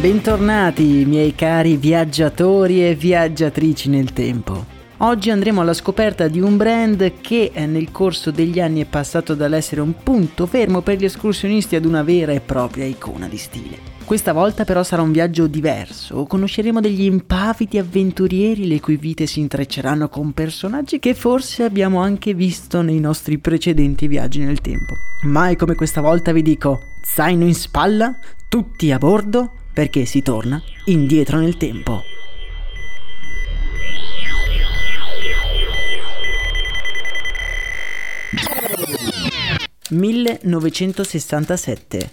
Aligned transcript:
Bentornati 0.00 1.04
miei 1.04 1.34
cari 1.34 1.76
viaggiatori 1.76 2.88
e 2.88 2.94
viaggiatrici 2.94 3.90
nel 3.90 4.14
tempo. 4.14 4.64
Oggi 5.02 5.28
andremo 5.28 5.60
alla 5.60 5.74
scoperta 5.74 6.26
di 6.26 6.40
un 6.40 6.56
brand 6.56 7.20
che 7.20 7.50
eh, 7.52 7.66
nel 7.66 7.92
corso 7.92 8.30
degli 8.30 8.60
anni 8.60 8.80
è 8.80 8.86
passato 8.86 9.34
dall'essere 9.34 9.82
un 9.82 9.92
punto 10.02 10.46
fermo 10.46 10.80
per 10.80 10.96
gli 10.96 11.04
escursionisti 11.04 11.76
ad 11.76 11.84
una 11.84 12.02
vera 12.02 12.32
e 12.32 12.40
propria 12.40 12.86
icona 12.86 13.28
di 13.28 13.36
stile. 13.36 13.78
Questa 14.06 14.32
volta 14.32 14.64
però 14.64 14.82
sarà 14.82 15.02
un 15.02 15.12
viaggio 15.12 15.46
diverso, 15.46 16.24
conosceremo 16.24 16.80
degli 16.80 17.04
impavidi 17.04 17.76
avventurieri 17.76 18.66
le 18.66 18.80
cui 18.80 18.96
vite 18.96 19.26
si 19.26 19.40
intrecceranno 19.40 20.08
con 20.08 20.32
personaggi 20.32 20.98
che 20.98 21.12
forse 21.12 21.62
abbiamo 21.64 22.00
anche 22.00 22.32
visto 22.32 22.80
nei 22.80 23.00
nostri 23.00 23.36
precedenti 23.36 24.08
viaggi 24.08 24.40
nel 24.40 24.62
tempo. 24.62 24.94
Mai 25.24 25.56
come 25.56 25.74
questa 25.74 26.00
volta 26.00 26.32
vi 26.32 26.40
dico, 26.40 26.84
zaino 27.02 27.44
in 27.44 27.54
spalla, 27.54 28.18
tutti 28.48 28.90
a 28.92 28.96
bordo, 28.96 29.52
perché 29.72 30.04
si 30.04 30.22
torna 30.22 30.62
indietro 30.84 31.38
nel 31.38 31.56
tempo. 31.56 32.04
«1967. 39.90 42.10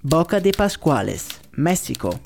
Boca 0.00 0.38
de 0.38 0.50
Pascuales, 0.50 1.26
Messico. 1.52 2.20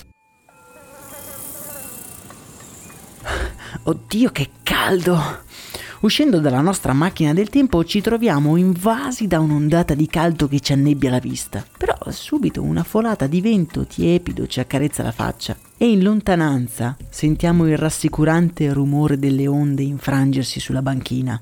Oddio 3.83 4.31
che 4.31 4.49
caldo! 4.63 5.47
Uscendo 6.01 6.39
dalla 6.39 6.61
nostra 6.61 6.93
macchina 6.93 7.33
del 7.33 7.49
tempo 7.49 7.83
ci 7.83 7.99
troviamo 7.99 8.55
invasi 8.55 9.27
da 9.27 9.41
un'ondata 9.41 9.93
di 9.95 10.07
caldo 10.07 10.47
che 10.47 10.61
ci 10.61 10.71
annebbia 10.71 11.09
la 11.09 11.19
vista. 11.19 11.61
Però 11.77 11.97
subito 12.07 12.61
una 12.61 12.83
folata 12.83 13.27
di 13.27 13.41
vento 13.41 13.85
tiepido 13.85 14.47
ci 14.47 14.61
accarezza 14.61 15.03
la 15.03 15.11
faccia 15.11 15.57
e 15.77 15.91
in 15.91 16.01
lontananza 16.01 16.95
sentiamo 17.09 17.67
il 17.67 17.77
rassicurante 17.77 18.71
rumore 18.71 19.19
delle 19.19 19.45
onde 19.45 19.83
infrangersi 19.83 20.61
sulla 20.61 20.81
banchina. 20.81 21.41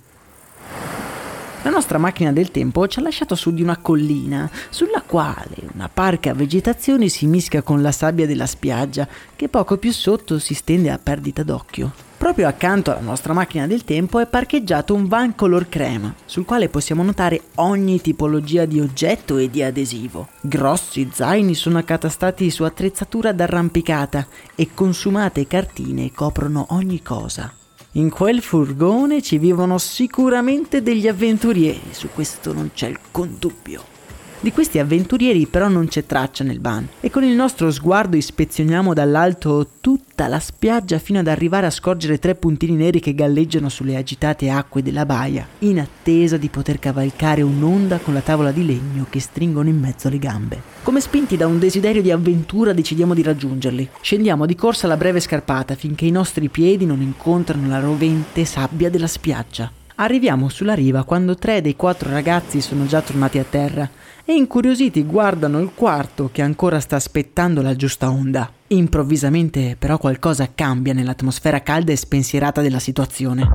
La 1.61 1.69
nostra 1.69 1.99
macchina 1.99 2.31
del 2.31 2.49
tempo 2.49 2.87
ci 2.87 2.97
ha 2.97 3.03
lasciato 3.03 3.35
su 3.35 3.53
di 3.53 3.61
una 3.61 3.77
collina, 3.77 4.49
sulla 4.71 5.03
quale 5.05 5.55
una 5.73 5.87
parca 5.87 6.33
vegetazione 6.33 7.09
si 7.09 7.27
mischia 7.27 7.61
con 7.61 7.83
la 7.83 7.91
sabbia 7.91 8.25
della 8.25 8.47
spiaggia, 8.47 9.07
che 9.35 9.49
poco 9.49 9.77
più 9.77 9.91
sotto 9.91 10.39
si 10.39 10.55
stende 10.55 10.89
a 10.89 10.97
perdita 10.97 11.43
d'occhio. 11.43 12.06
Proprio 12.17 12.47
accanto 12.47 12.89
alla 12.89 12.99
nostra 12.99 13.31
macchina 13.31 13.67
del 13.67 13.83
tempo 13.83 14.19
è 14.19 14.25
parcheggiato 14.25 14.95
un 14.95 15.07
van 15.07 15.35
color 15.35 15.69
crema, 15.69 16.13
sul 16.25 16.45
quale 16.45 16.67
possiamo 16.67 17.03
notare 17.03 17.41
ogni 17.55 18.01
tipologia 18.01 18.65
di 18.65 18.79
oggetto 18.79 19.37
e 19.37 19.51
di 19.51 19.61
adesivo. 19.61 20.27
Grossi 20.41 21.09
zaini 21.13 21.53
sono 21.53 21.77
accatastati 21.77 22.49
su 22.49 22.63
attrezzatura 22.63 23.33
d'arrampicata 23.33 24.25
e 24.55 24.69
consumate 24.73 25.45
cartine 25.45 26.11
coprono 26.11 26.65
ogni 26.71 27.03
cosa. 27.03 27.53
In 27.93 28.09
quel 28.09 28.41
furgone 28.41 29.21
ci 29.21 29.37
vivono 29.37 29.77
sicuramente 29.77 30.81
degli 30.81 31.07
avventurieri, 31.07 31.89
su 31.91 32.09
questo 32.11 32.51
non 32.51 32.71
c'è 32.73 32.87
alcun 32.87 33.35
dubbio. 33.37 33.96
Di 34.39 34.51
questi 34.51 34.77
avventurieri 34.77 35.47
però 35.47 35.67
non 35.67 35.87
c'è 35.87 36.05
traccia 36.05 36.43
nel 36.43 36.61
van 36.61 36.87
e 36.99 37.09
con 37.09 37.23
il 37.23 37.33
nostro 37.33 37.71
sguardo 37.71 38.15
ispezioniamo 38.15 38.93
dall'alto 38.93 39.67
tutta 39.81 40.27
la 40.27 40.39
spiaggia 40.39 40.99
fino 40.99 41.17
ad 41.17 41.27
arrivare 41.27 41.65
a 41.65 41.71
scorgere 41.71 42.19
tre 42.19 42.35
puntini 42.35 42.75
neri 42.75 42.99
che 42.99 43.15
galleggiano 43.15 43.67
sulle 43.67 43.95
agitate 43.95 44.51
acque 44.51 44.83
della 44.83 45.07
baia, 45.07 45.47
in 45.59 45.79
attesa 45.79 46.37
di 46.37 46.49
poter 46.49 46.77
cavalcare 46.77 47.41
un'onda 47.41 47.97
con 47.97 48.13
la 48.13 48.21
tavola 48.21 48.51
di 48.51 48.63
legno 48.63 49.07
che 49.09 49.19
stringono 49.19 49.69
in 49.69 49.79
mezzo 49.79 50.07
alle 50.07 50.19
gambe. 50.19 50.61
Come 50.83 51.01
spinti 51.01 51.35
da 51.35 51.47
un 51.47 51.57
desiderio 51.57 52.03
di 52.03 52.11
avventura 52.11 52.73
decidiamo 52.73 53.15
di 53.15 53.23
raggiungerli. 53.23 53.89
Scendiamo 54.01 54.45
di 54.45 54.53
corsa 54.53 54.85
la 54.85 54.97
breve 54.97 55.19
scarpata 55.19 55.73
finché 55.73 56.05
i 56.05 56.11
nostri 56.11 56.47
piedi 56.49 56.85
non 56.85 57.01
incontrano 57.01 57.67
la 57.67 57.79
rovente 57.79 58.45
sabbia 58.45 58.91
della 58.91 59.07
spiaggia. 59.07 59.71
Arriviamo 59.95 60.47
sulla 60.47 60.75
riva 60.75 61.03
quando 61.03 61.33
tre 61.33 61.59
dei 61.59 61.75
quattro 61.75 62.11
ragazzi 62.11 62.61
sono 62.61 62.85
già 62.85 63.01
tornati 63.01 63.39
a 63.39 63.43
terra 63.43 63.89
e 64.29 64.33
incuriositi 64.33 65.05
guardano 65.05 65.59
il 65.59 65.71
quarto 65.73 66.29
che 66.33 66.41
ancora 66.41 66.81
sta 66.81 66.97
aspettando 66.97 67.61
la 67.61 67.77
giusta 67.77 68.09
onda. 68.11 68.51
Improvvisamente 68.67 69.77
però 69.79 69.97
qualcosa 69.97 70.49
cambia 70.53 70.91
nell'atmosfera 70.91 71.63
calda 71.63 71.93
e 71.93 71.95
spensierata 71.95 72.61
della 72.61 72.79
situazione. 72.79 73.47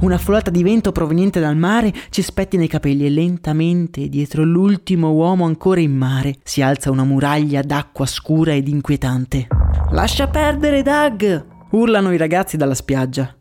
Una 0.00 0.18
folata 0.18 0.50
di 0.50 0.64
vento 0.64 0.90
proveniente 0.90 1.38
dal 1.38 1.56
mare 1.56 1.94
ci 2.10 2.22
spettina 2.22 2.64
i 2.64 2.68
capelli 2.68 3.06
e 3.06 3.10
lentamente, 3.10 4.08
dietro 4.08 4.42
l'ultimo 4.42 5.12
uomo 5.12 5.44
ancora 5.44 5.78
in 5.78 5.96
mare, 5.96 6.38
si 6.42 6.60
alza 6.60 6.90
una 6.90 7.04
muraglia 7.04 7.62
d'acqua 7.62 8.04
scura 8.04 8.52
ed 8.52 8.66
inquietante. 8.66 9.46
Lascia 9.92 10.26
perdere, 10.26 10.82
Doug! 10.82 11.46
urlano 11.70 12.12
i 12.12 12.16
ragazzi 12.16 12.56
dalla 12.56 12.74
spiaggia. 12.74 13.36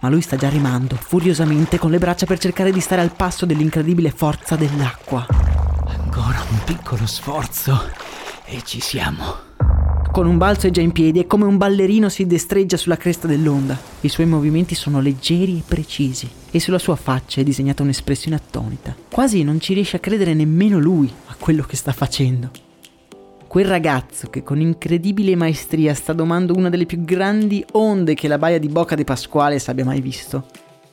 Ma 0.00 0.08
lui 0.08 0.22
sta 0.22 0.36
già 0.36 0.48
rimando, 0.48 0.96
furiosamente, 0.96 1.78
con 1.78 1.90
le 1.90 1.98
braccia 1.98 2.24
per 2.24 2.38
cercare 2.38 2.72
di 2.72 2.80
stare 2.80 3.02
al 3.02 3.12
passo 3.14 3.44
dell'incredibile 3.44 4.10
forza 4.10 4.56
dell'acqua. 4.56 5.26
Ancora 5.88 6.44
un 6.50 6.58
piccolo 6.64 7.06
sforzo 7.06 7.80
e 8.44 8.62
ci 8.64 8.80
siamo. 8.80 9.44
Con 10.10 10.26
un 10.26 10.36
balzo 10.36 10.66
è 10.66 10.70
già 10.70 10.80
in 10.80 10.92
piedi 10.92 11.20
e 11.20 11.26
come 11.26 11.44
un 11.44 11.56
ballerino 11.56 12.08
si 12.08 12.26
destreggia 12.26 12.76
sulla 12.76 12.96
cresta 12.96 13.26
dell'onda. 13.26 13.78
I 14.00 14.08
suoi 14.08 14.26
movimenti 14.26 14.74
sono 14.74 15.00
leggeri 15.00 15.58
e 15.58 15.62
precisi 15.66 16.28
e 16.50 16.58
sulla 16.58 16.78
sua 16.78 16.96
faccia 16.96 17.40
è 17.40 17.44
disegnata 17.44 17.82
un'espressione 17.82 18.36
attonita. 18.36 18.96
Quasi 19.10 19.44
non 19.44 19.60
ci 19.60 19.74
riesce 19.74 19.96
a 19.96 20.00
credere 20.00 20.34
nemmeno 20.34 20.78
lui 20.78 21.12
a 21.26 21.36
quello 21.38 21.62
che 21.62 21.76
sta 21.76 21.92
facendo. 21.92 22.50
Quel 23.46 23.66
ragazzo 23.66 24.28
che 24.28 24.42
con 24.42 24.60
incredibile 24.60 25.36
maestria 25.36 25.94
sta 25.94 26.12
domando 26.12 26.54
una 26.54 26.68
delle 26.68 26.86
più 26.86 27.04
grandi 27.04 27.64
onde 27.72 28.14
che 28.14 28.26
la 28.26 28.38
baia 28.38 28.58
di 28.58 28.68
Boca 28.68 28.96
de 28.96 29.04
Pasquale 29.04 29.62
abbia 29.66 29.84
mai 29.84 30.00
visto 30.00 30.46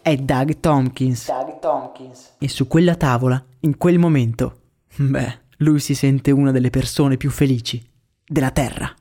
è 0.03 0.17
Doug 0.17 0.59
Tompkins. 0.59 1.27
Doug 1.27 1.59
Tompkins. 1.59 2.33
E 2.37 2.49
su 2.49 2.67
quella 2.67 2.95
tavola, 2.95 3.41
in 3.61 3.77
quel 3.77 3.97
momento, 3.97 4.57
Beh, 4.95 5.39
lui 5.57 5.79
si 5.79 5.95
sente 5.95 6.31
una 6.31 6.51
delle 6.51 6.69
persone 6.69 7.17
più 7.17 7.29
felici 7.29 7.81
della 8.25 8.51
Terra. 8.51 8.93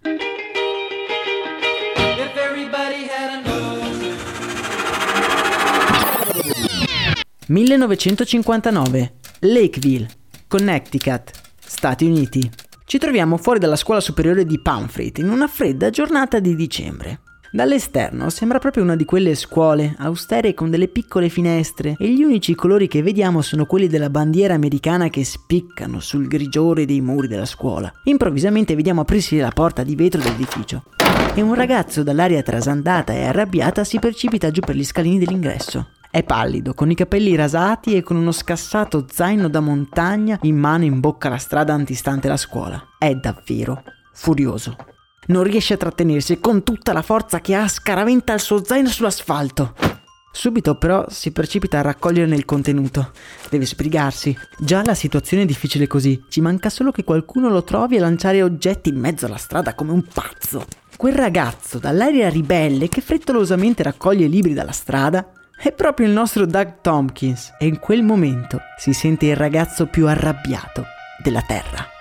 1959. 7.47 9.13
Lakeville, 9.41 10.09
Connecticut, 10.49 11.31
Stati 11.59 12.05
Uniti. 12.07 12.51
Ci 12.85 12.99
troviamo 12.99 13.37
fuori 13.37 13.59
dalla 13.59 13.77
scuola 13.77 14.01
superiore 14.01 14.45
di 14.45 14.61
Pamfret 14.61 15.19
in 15.19 15.29
una 15.29 15.47
fredda 15.49 15.91
giornata 15.91 16.39
di 16.39 16.55
dicembre. 16.55 17.21
Dall'esterno 17.55 18.31
sembra 18.31 18.59
proprio 18.59 18.83
una 18.83 18.97
di 18.97 19.05
quelle 19.05 19.35
scuole 19.35 19.95
austere 19.99 20.55
con 20.55 20.71
delle 20.71 20.89
piccole 20.89 21.29
finestre 21.29 21.97
e 21.99 22.11
gli 22.11 22.23
unici 22.23 22.55
colori 22.55 22.89
che 22.89 23.03
vediamo 23.03 23.43
sono 23.43 23.67
quelli 23.67 23.89
della 23.89 24.09
bandiera 24.09 24.55
americana 24.55 25.11
che 25.11 25.23
spiccano 25.23 26.01
sul 26.01 26.29
grigiore 26.29 26.87
dei 26.87 27.03
muri 27.03 27.29
della 27.29 27.45
scuola. 27.45 27.93
Improvvisamente 28.05 28.75
vediamo 28.75 29.03
aprirsi 29.03 29.37
la 29.37 29.51
porta 29.51 29.83
di 29.83 29.95
vetro 29.95 30.23
dell'edificio 30.23 30.85
e 31.35 31.43
un 31.43 31.53
ragazzo 31.53 32.03
dall'aria 32.03 32.43
trasandata 32.43 33.13
e 33.13 33.25
arrabbiata 33.25 33.85
si 33.85 33.99
precipita 33.99 34.51
giù 34.51 34.61
per 34.61 34.75
gli 34.75 34.85
scalini 34.85 35.19
dell'ingresso. 35.19 35.89
È 36.11 36.23
pallido, 36.23 36.73
con 36.73 36.91
i 36.91 36.95
capelli 36.95 37.35
rasati 37.35 37.95
e 37.97 38.03
con 38.03 38.17
uno 38.17 38.33
scassato 38.33 39.05
zaino 39.11 39.49
da 39.49 39.61
montagna 39.61 40.39
in 40.43 40.57
mano 40.57 40.85
in 40.85 41.01
bocca 41.01 41.29
alla 41.29 41.37
strada 41.37 41.75
antistante 41.75 42.29
la 42.29 42.39
scuola. 42.39 42.83
È 42.97 43.15
davvero 43.15 43.83
furioso. 44.15 44.92
Non 45.27 45.45
riesce 45.45 45.75
a 45.75 45.77
trattenersi 45.77 46.33
e 46.33 46.41
con 46.41 46.65
tutta 46.65 46.93
la 46.93 47.03
forza 47.03 47.41
che 47.41 47.55
ha 47.55 47.69
scaraventa 47.69 48.33
il 48.33 48.41
suo 48.41 48.65
zaino 48.65 48.89
sull'asfalto. 48.89 49.75
Subito 50.33 50.77
però 50.77 51.05
si 51.09 51.31
precipita 51.31 51.79
a 51.79 51.83
raccoglierne 51.83 52.35
il 52.35 52.47
contenuto. 52.47 53.13
Deve 53.51 53.67
sbrigarsi. 53.67 54.37
Già 54.59 54.83
la 54.83 54.95
situazione 54.95 55.43
è 55.43 55.47
difficile 55.47 55.87
così. 55.87 56.25
Ci 56.29 56.41
manca 56.41 56.71
solo 56.71 56.91
che 56.91 57.05
qualcuno 57.05 57.51
lo 57.51 57.63
trovi 57.63 57.99
a 57.99 58.01
lanciare 58.01 58.43
oggetti 58.43 58.89
in 58.89 58.99
mezzo 58.99 59.27
alla 59.27 59.37
strada 59.37 59.75
come 59.75 59.93
un 59.93 60.03
pazzo. 60.03 60.65
Quel 60.97 61.15
ragazzo 61.15 61.79
dall'aria 61.79 62.29
ribelle 62.29 62.89
che 62.89 63.01
frettolosamente 63.01 63.83
raccoglie 63.83 64.27
libri 64.27 64.55
dalla 64.55 64.73
strada 64.73 65.31
è 65.57 65.71
proprio 65.73 66.07
il 66.07 66.13
nostro 66.13 66.47
Doug 66.47 66.81
Tompkins 66.81 67.53
e 67.59 67.67
in 67.67 67.79
quel 67.79 68.03
momento 68.03 68.59
si 68.79 68.93
sente 68.93 69.27
il 69.27 69.37
ragazzo 69.37 69.87
più 69.87 70.09
arrabbiato 70.09 70.85
della 71.23 71.43
Terra. 71.43 71.92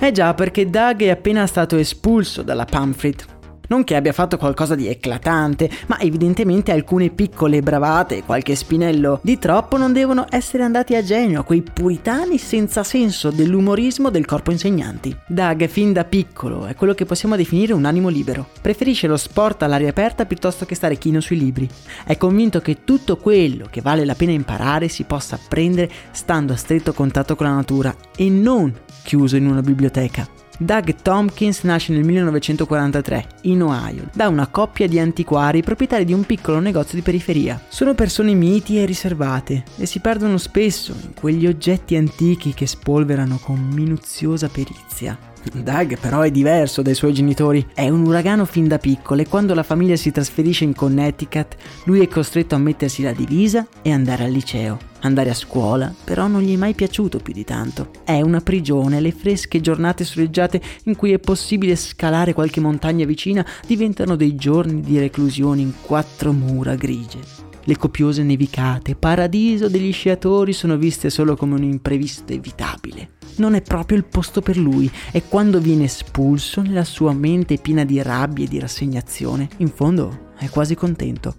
Eh 0.00 0.12
già, 0.12 0.32
perché 0.32 0.70
Doug 0.70 1.02
è 1.02 1.08
appena 1.08 1.46
stato 1.46 1.76
espulso 1.76 2.42
dalla 2.42 2.64
Pamfret 2.64 3.37
non 3.68 3.84
che 3.84 3.96
abbia 3.96 4.12
fatto 4.12 4.36
qualcosa 4.36 4.74
di 4.74 4.86
eclatante, 4.88 5.70
ma 5.86 5.98
evidentemente 6.00 6.72
alcune 6.72 7.10
piccole 7.10 7.62
bravate 7.62 8.18
e 8.18 8.24
qualche 8.24 8.54
spinello 8.54 9.20
di 9.22 9.38
troppo 9.38 9.76
non 9.76 9.92
devono 9.92 10.26
essere 10.28 10.62
andati 10.62 10.94
a 10.94 11.02
genio 11.02 11.40
a 11.40 11.44
quei 11.44 11.62
puritani 11.62 12.38
senza 12.38 12.82
senso 12.82 13.30
dell'umorismo 13.30 14.10
del 14.10 14.26
corpo 14.26 14.50
insegnanti. 14.50 15.16
Doug 15.26 15.66
fin 15.68 15.92
da 15.92 16.04
piccolo 16.04 16.66
è 16.66 16.74
quello 16.74 16.94
che 16.94 17.04
possiamo 17.04 17.36
definire 17.36 17.72
un 17.72 17.84
animo 17.84 18.08
libero. 18.08 18.48
Preferisce 18.60 19.06
lo 19.06 19.16
sport 19.16 19.62
all'aria 19.62 19.90
aperta 19.90 20.26
piuttosto 20.26 20.66
che 20.66 20.74
stare 20.74 20.98
chino 20.98 21.20
sui 21.20 21.38
libri. 21.38 21.68
È 22.04 22.16
convinto 22.16 22.60
che 22.60 22.84
tutto 22.84 23.16
quello 23.16 23.66
che 23.70 23.80
vale 23.80 24.04
la 24.04 24.14
pena 24.14 24.32
imparare 24.32 24.88
si 24.88 25.04
possa 25.04 25.36
apprendere 25.36 25.90
stando 26.10 26.52
a 26.52 26.56
stretto 26.56 26.92
contatto 26.92 27.36
con 27.36 27.46
la 27.46 27.54
natura 27.54 27.94
e 28.16 28.28
non 28.28 28.74
chiuso 29.02 29.36
in 29.36 29.46
una 29.46 29.60
biblioteca. 29.60 30.47
Doug 30.60 30.96
Tompkins 31.02 31.62
nasce 31.62 31.92
nel 31.92 32.02
1943 32.02 33.26
in 33.42 33.62
Ohio 33.62 34.08
da 34.12 34.26
una 34.26 34.48
coppia 34.48 34.88
di 34.88 34.98
antiquari 34.98 35.62
proprietari 35.62 36.04
di 36.04 36.12
un 36.12 36.24
piccolo 36.24 36.58
negozio 36.58 36.98
di 36.98 37.04
periferia. 37.04 37.60
Sono 37.68 37.94
persone 37.94 38.34
miti 38.34 38.76
e 38.76 38.84
riservate 38.84 39.62
e 39.76 39.86
si 39.86 40.00
perdono 40.00 40.36
spesso 40.36 40.92
in 41.00 41.14
quegli 41.14 41.46
oggetti 41.46 41.94
antichi 41.94 42.54
che 42.54 42.66
spolverano 42.66 43.38
con 43.40 43.60
minuziosa 43.72 44.48
perizia. 44.48 45.27
Doug 45.62 45.98
però 45.98 46.20
è 46.20 46.30
diverso 46.30 46.82
dai 46.82 46.94
suoi 46.94 47.12
genitori, 47.12 47.64
è 47.74 47.88
un 47.88 48.06
uragano 48.06 48.44
fin 48.44 48.68
da 48.68 48.78
piccolo 48.78 49.22
e 49.22 49.28
quando 49.28 49.54
la 49.54 49.62
famiglia 49.62 49.96
si 49.96 50.10
trasferisce 50.10 50.64
in 50.64 50.74
Connecticut 50.74 51.56
lui 51.84 52.00
è 52.00 52.08
costretto 52.08 52.54
a 52.54 52.58
mettersi 52.58 53.02
la 53.02 53.12
divisa 53.12 53.66
e 53.82 53.92
andare 53.92 54.24
al 54.24 54.30
liceo. 54.30 54.78
Andare 55.02 55.30
a 55.30 55.34
scuola 55.34 55.94
però 56.04 56.26
non 56.26 56.42
gli 56.42 56.54
è 56.54 56.56
mai 56.56 56.74
piaciuto 56.74 57.18
più 57.18 57.32
di 57.32 57.44
tanto. 57.44 57.90
È 58.04 58.20
una 58.20 58.40
prigione, 58.40 59.00
le 59.00 59.12
fresche 59.12 59.60
giornate 59.60 60.04
soleggiate 60.04 60.60
in 60.84 60.96
cui 60.96 61.12
è 61.12 61.18
possibile 61.18 61.76
scalare 61.76 62.32
qualche 62.32 62.60
montagna 62.60 63.04
vicina 63.04 63.46
diventano 63.66 64.16
dei 64.16 64.34
giorni 64.34 64.80
di 64.80 64.98
reclusione 64.98 65.60
in 65.60 65.72
quattro 65.80 66.32
mura 66.32 66.74
grigie. 66.74 67.46
Le 67.64 67.76
copiose 67.76 68.22
nevicate, 68.22 68.94
paradiso 68.94 69.68
degli 69.68 69.92
sciatori, 69.92 70.54
sono 70.54 70.78
viste 70.78 71.10
solo 71.10 71.36
come 71.36 71.54
un 71.54 71.64
imprevisto 71.64 72.32
evitabile. 72.32 73.17
Non 73.38 73.54
è 73.54 73.62
proprio 73.62 73.98
il 73.98 74.04
posto 74.04 74.40
per 74.40 74.56
lui 74.56 74.90
e 75.10 75.24
quando 75.24 75.58
viene 75.58 75.84
espulso 75.84 76.62
nella 76.62 76.84
sua 76.84 77.12
mente 77.12 77.56
piena 77.56 77.84
di 77.84 78.00
rabbia 78.02 78.44
e 78.44 78.48
di 78.48 78.58
rassegnazione, 78.60 79.48
in 79.56 79.68
fondo 79.68 80.32
è 80.36 80.48
quasi 80.48 80.74
contento. 80.74 81.34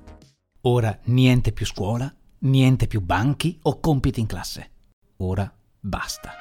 Ora 0.62 0.98
niente 1.06 1.54
più 1.54 1.66
scuola, 1.66 2.14
Niente 2.42 2.88
più 2.88 3.02
banchi 3.02 3.60
o 3.64 3.82
compiti 3.82 4.22
in 4.22 4.26
classe. 4.26 4.72
Ora 5.18 5.52
basta. 5.78 6.32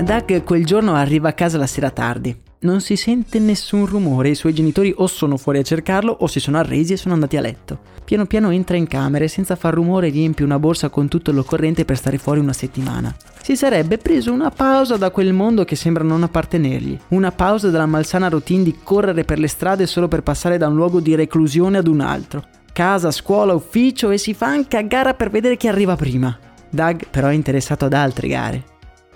Doug 0.00 0.44
quel 0.44 0.64
giorno 0.64 0.94
arriva 0.94 1.30
a 1.30 1.32
casa 1.32 1.58
la 1.58 1.66
sera 1.66 1.90
tardi. 1.90 2.40
Non 2.62 2.80
si 2.80 2.94
sente 2.94 3.40
nessun 3.40 3.86
rumore, 3.86 4.28
i 4.28 4.36
suoi 4.36 4.54
genitori 4.54 4.94
o 4.96 5.08
sono 5.08 5.36
fuori 5.36 5.58
a 5.58 5.62
cercarlo 5.62 6.16
o 6.20 6.28
si 6.28 6.38
sono 6.38 6.58
arresi 6.58 6.92
e 6.92 6.96
sono 6.96 7.14
andati 7.14 7.36
a 7.36 7.40
letto. 7.40 7.80
Piano 8.04 8.26
piano 8.26 8.50
entra 8.50 8.76
in 8.76 8.86
camera 8.86 9.24
e 9.24 9.28
senza 9.28 9.56
far 9.56 9.74
rumore 9.74 10.10
riempie 10.10 10.44
una 10.44 10.60
borsa 10.60 10.88
con 10.88 11.08
tutto 11.08 11.32
l'occorrente 11.32 11.84
per 11.84 11.96
stare 11.96 12.18
fuori 12.18 12.38
una 12.38 12.52
settimana. 12.52 13.12
Si 13.42 13.56
sarebbe 13.56 13.98
preso 13.98 14.32
una 14.32 14.50
pausa 14.50 14.96
da 14.96 15.10
quel 15.10 15.32
mondo 15.32 15.64
che 15.64 15.74
sembra 15.74 16.04
non 16.04 16.22
appartenergli, 16.22 16.96
una 17.08 17.32
pausa 17.32 17.68
dalla 17.68 17.86
malsana 17.86 18.28
routine 18.28 18.62
di 18.62 18.78
correre 18.80 19.24
per 19.24 19.40
le 19.40 19.48
strade 19.48 19.88
solo 19.88 20.06
per 20.06 20.22
passare 20.22 20.56
da 20.56 20.68
un 20.68 20.76
luogo 20.76 21.00
di 21.00 21.16
reclusione 21.16 21.78
ad 21.78 21.88
un 21.88 21.98
altro. 21.98 22.44
Casa, 22.72 23.10
scuola, 23.10 23.54
ufficio 23.54 24.10
e 24.10 24.18
si 24.18 24.34
fa 24.34 24.46
anche 24.46 24.76
a 24.76 24.82
gara 24.82 25.14
per 25.14 25.30
vedere 25.30 25.56
chi 25.56 25.66
arriva 25.66 25.96
prima. 25.96 26.38
Doug 26.70 27.08
però 27.10 27.26
è 27.26 27.34
interessato 27.34 27.86
ad 27.86 27.92
altre 27.92 28.28
gare. 28.28 28.64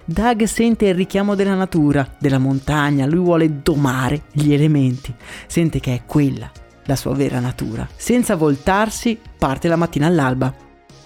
Doug 0.09 0.45
sente 0.45 0.87
il 0.87 0.95
richiamo 0.95 1.35
della 1.35 1.57
natura, 1.57 2.09
della 2.17 2.39
montagna, 2.39 3.07
lui 3.07 3.19
vuole 3.19 3.61
domare 3.61 4.23
gli 4.31 4.53
elementi, 4.53 5.13
sente 5.49 5.81
che 5.81 5.95
è 5.95 6.03
quella 6.07 6.49
la 6.85 6.95
sua 6.95 7.13
vera 7.13 7.41
natura. 7.41 7.89
Senza 7.97 8.37
voltarsi, 8.37 9.19
parte 9.37 9.67
la 9.67 9.75
mattina 9.75 10.07
all'alba. 10.07 10.55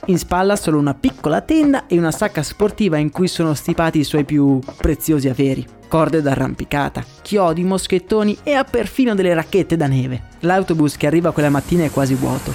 In 0.04 0.18
spalla 0.18 0.54
solo 0.54 0.78
una 0.78 0.92
piccola 0.92 1.40
tenda 1.40 1.86
e 1.86 1.96
una 1.96 2.10
sacca 2.10 2.42
sportiva 2.42 2.98
in 2.98 3.10
cui 3.10 3.26
sono 3.26 3.54
stipati 3.54 4.00
i 4.00 4.04
suoi 4.04 4.26
più 4.26 4.58
preziosi 4.76 5.30
averi. 5.30 5.66
Corde 5.88 6.20
d'arrampicata, 6.20 7.02
chiodi, 7.22 7.64
moschettoni 7.64 8.36
e 8.42 8.52
ha 8.52 8.64
perfino 8.64 9.14
delle 9.14 9.32
racchette 9.32 9.78
da 9.78 9.86
neve. 9.86 10.24
L'autobus 10.40 10.98
che 10.98 11.06
arriva 11.06 11.32
quella 11.32 11.48
mattina 11.48 11.84
è 11.84 11.90
quasi 11.90 12.14
vuoto. 12.14 12.52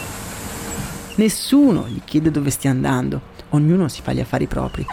Nessuno 1.16 1.88
gli 1.88 2.02
chiede 2.06 2.30
dove 2.30 2.52
stia 2.52 2.70
andando, 2.70 3.20
ognuno 3.50 3.88
si 3.88 4.04
fa 4.04 4.14
gli 4.14 4.20
affari 4.20 4.46
propri. 4.46 4.86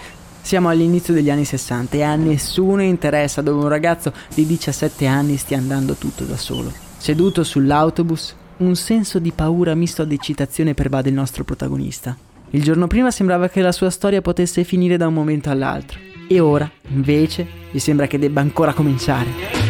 Siamo 0.42 0.68
all'inizio 0.68 1.14
degli 1.14 1.30
anni 1.30 1.44
60 1.44 1.96
e 1.96 2.02
a 2.02 2.14
nessuno 2.16 2.82
interessa 2.82 3.40
dove 3.40 3.62
un 3.62 3.68
ragazzo 3.68 4.12
di 4.34 4.44
17 4.44 5.06
anni 5.06 5.36
stia 5.36 5.56
andando 5.56 5.94
tutto 5.94 6.24
da 6.24 6.36
solo. 6.36 6.72
Seduto 6.98 7.42
sull'autobus, 7.42 8.34
un 8.58 8.74
senso 8.74 9.18
di 9.18 9.32
paura 9.32 9.74
misto 9.74 10.02
ad 10.02 10.12
eccitazione 10.12 10.74
pervade 10.74 11.08
il 11.08 11.14
nostro 11.14 11.44
protagonista. 11.44 12.16
Il 12.50 12.62
giorno 12.62 12.86
prima 12.86 13.10
sembrava 13.10 13.48
che 13.48 13.62
la 13.62 13.72
sua 13.72 13.88
storia 13.88 14.20
potesse 14.20 14.64
finire 14.64 14.96
da 14.96 15.06
un 15.06 15.14
momento 15.14 15.48
all'altro 15.48 15.98
e 16.28 16.40
ora, 16.40 16.70
invece, 16.88 17.46
gli 17.70 17.78
sembra 17.78 18.06
che 18.06 18.18
debba 18.18 18.40
ancora 18.40 18.72
cominciare. 18.72 19.61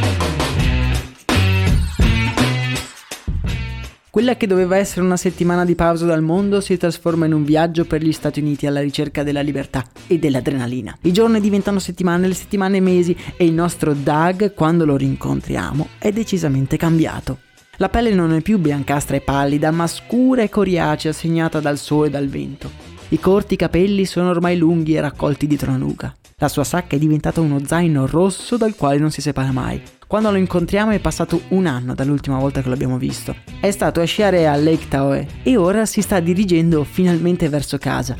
Quella 4.12 4.36
che 4.36 4.46
doveva 4.46 4.76
essere 4.76 5.00
una 5.00 5.16
settimana 5.16 5.64
di 5.64 5.74
pausa 5.74 6.04
dal 6.04 6.20
mondo 6.20 6.60
si 6.60 6.76
trasforma 6.76 7.24
in 7.24 7.32
un 7.32 7.44
viaggio 7.44 7.86
per 7.86 8.02
gli 8.02 8.12
Stati 8.12 8.40
Uniti 8.40 8.66
alla 8.66 8.82
ricerca 8.82 9.22
della 9.22 9.40
libertà 9.40 9.86
e 10.06 10.18
dell'adrenalina. 10.18 10.98
I 11.00 11.12
giorni 11.12 11.40
diventano 11.40 11.78
settimane, 11.78 12.28
le 12.28 12.34
settimane 12.34 12.78
mesi 12.80 13.16
e 13.38 13.46
il 13.46 13.54
nostro 13.54 13.94
Doug, 13.94 14.52
quando 14.52 14.84
lo 14.84 14.98
rincontriamo, 14.98 15.88
è 15.96 16.12
decisamente 16.12 16.76
cambiato. 16.76 17.38
La 17.78 17.88
pelle 17.88 18.12
non 18.12 18.34
è 18.34 18.42
più 18.42 18.58
biancastra 18.58 19.16
e 19.16 19.22
pallida, 19.22 19.70
ma 19.70 19.86
scura 19.86 20.42
e 20.42 20.50
coriacea 20.50 21.10
segnata 21.10 21.60
dal 21.60 21.78
sole 21.78 22.08
e 22.08 22.10
dal 22.10 22.28
vento. 22.28 22.70
I 23.08 23.18
corti 23.18 23.56
capelli 23.56 24.04
sono 24.04 24.28
ormai 24.28 24.58
lunghi 24.58 24.94
e 24.94 25.00
raccolti 25.00 25.46
dietro 25.46 25.70
la 25.70 25.78
nuca. 25.78 26.14
La 26.36 26.48
sua 26.48 26.64
sacca 26.64 26.96
è 26.96 26.98
diventata 26.98 27.40
uno 27.40 27.64
zaino 27.64 28.06
rosso 28.06 28.58
dal 28.58 28.76
quale 28.76 28.98
non 28.98 29.10
si 29.10 29.22
separa 29.22 29.52
mai. 29.52 29.80
Quando 30.12 30.30
lo 30.30 30.36
incontriamo 30.36 30.90
è 30.90 30.98
passato 30.98 31.40
un 31.48 31.64
anno 31.64 31.94
dall'ultima 31.94 32.38
volta 32.38 32.60
che 32.60 32.68
l'abbiamo 32.68 32.98
visto. 32.98 33.34
È 33.58 33.70
stato 33.70 34.02
a 34.02 34.04
sciare 34.04 34.46
a 34.46 34.54
Lake 34.56 34.86
Tahoe 34.86 35.26
e 35.42 35.56
ora 35.56 35.86
si 35.86 36.02
sta 36.02 36.20
dirigendo 36.20 36.84
finalmente 36.84 37.48
verso 37.48 37.78
casa. 37.78 38.14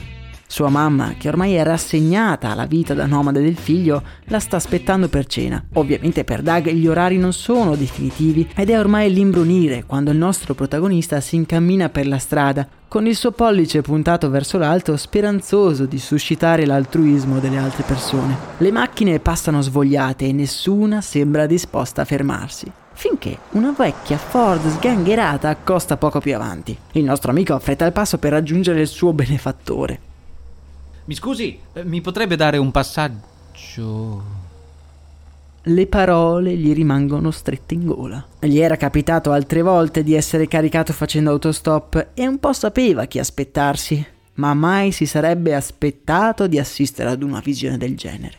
Sua 0.52 0.68
mamma, 0.68 1.14
che 1.16 1.28
ormai 1.28 1.54
è 1.54 1.64
rassegnata 1.64 2.50
alla 2.50 2.66
vita 2.66 2.92
da 2.92 3.06
nomade 3.06 3.40
del 3.40 3.56
figlio, 3.56 4.02
la 4.25 4.38
sta 4.38 4.56
aspettando 4.56 5.09
per 5.09 5.25
cena. 5.25 5.64
Ovviamente 5.73 6.25
per 6.25 6.42
Doug 6.42 6.68
gli 6.68 6.87
orari 6.87 7.16
non 7.16 7.32
sono 7.32 7.75
definitivi 7.75 8.47
ed 8.54 8.68
è 8.68 8.78
ormai 8.78 9.11
l'imbrunire 9.11 9.85
quando 9.87 10.11
il 10.11 10.18
nostro 10.18 10.52
protagonista 10.52 11.23
si 11.23 11.37
incammina 11.37 11.88
per 11.88 12.06
la 12.06 12.18
strada 12.18 12.68
con 12.87 13.06
il 13.06 13.16
suo 13.16 13.30
pollice 13.30 13.80
puntato 13.80 14.28
verso 14.28 14.59
l'alto, 14.59 14.94
speranzoso 14.99 15.87
di 15.87 15.99
suscitare 15.99 16.66
l'altruismo 16.66 17.38
delle 17.38 17.56
altre 17.56 17.85
persone. 17.85 18.37
Le 18.59 18.71
macchine 18.71 19.21
passano 19.21 19.62
svogliate 19.62 20.26
e 20.26 20.32
nessuna 20.32 21.00
sembra 21.00 21.47
disposta 21.47 22.02
a 22.02 22.04
fermarsi. 22.04 22.71
finché 22.92 23.38
una 23.52 23.75
vecchia 23.75 24.18
Ford 24.18 24.68
sgangherata 24.68 25.49
accosta 25.49 25.97
poco 25.97 26.21
più 26.21 26.35
avanti. 26.35 26.76
Il 26.92 27.04
nostro 27.04 27.30
amico 27.30 27.54
affretta 27.54 27.87
il 27.87 27.92
passo 27.92 28.18
per 28.18 28.32
raggiungere 28.32 28.82
il 28.82 28.87
suo 28.87 29.14
benefattore. 29.14 30.11
Mi 31.04 31.14
scusi, 31.14 31.59
eh, 31.73 31.85
mi 31.85 32.00
potrebbe 32.00 32.37
dare 32.37 32.59
un 32.59 32.71
passaggio? 32.71 34.23
Le 35.64 35.87
parole 35.87 36.56
gli 36.56 36.73
rimangono 36.73 37.32
strette 37.32 37.75
in 37.75 37.87
gola. 37.87 38.25
Gli 38.40 38.59
era 38.59 38.76
capitato 38.76 39.32
altre 39.32 39.62
volte 39.62 40.04
di 40.04 40.14
essere 40.14 40.47
caricato 40.47 40.92
facendo 40.92 41.30
autostop 41.30 42.11
e 42.14 42.26
un 42.26 42.38
po' 42.38 42.52
sapeva 42.52 43.06
chi 43.06 43.18
aspettarsi, 43.18 44.04
ma 44.35 44.54
mai 44.54 44.92
si 44.92 45.06
sarebbe 45.06 45.54
aspettato 45.54 46.47
di 46.47 46.61
assistere 46.61 47.11
ad 47.11 47.23
una 47.23 47.40
visione 47.40 47.78
del 47.78 47.97
genere. 47.97 48.38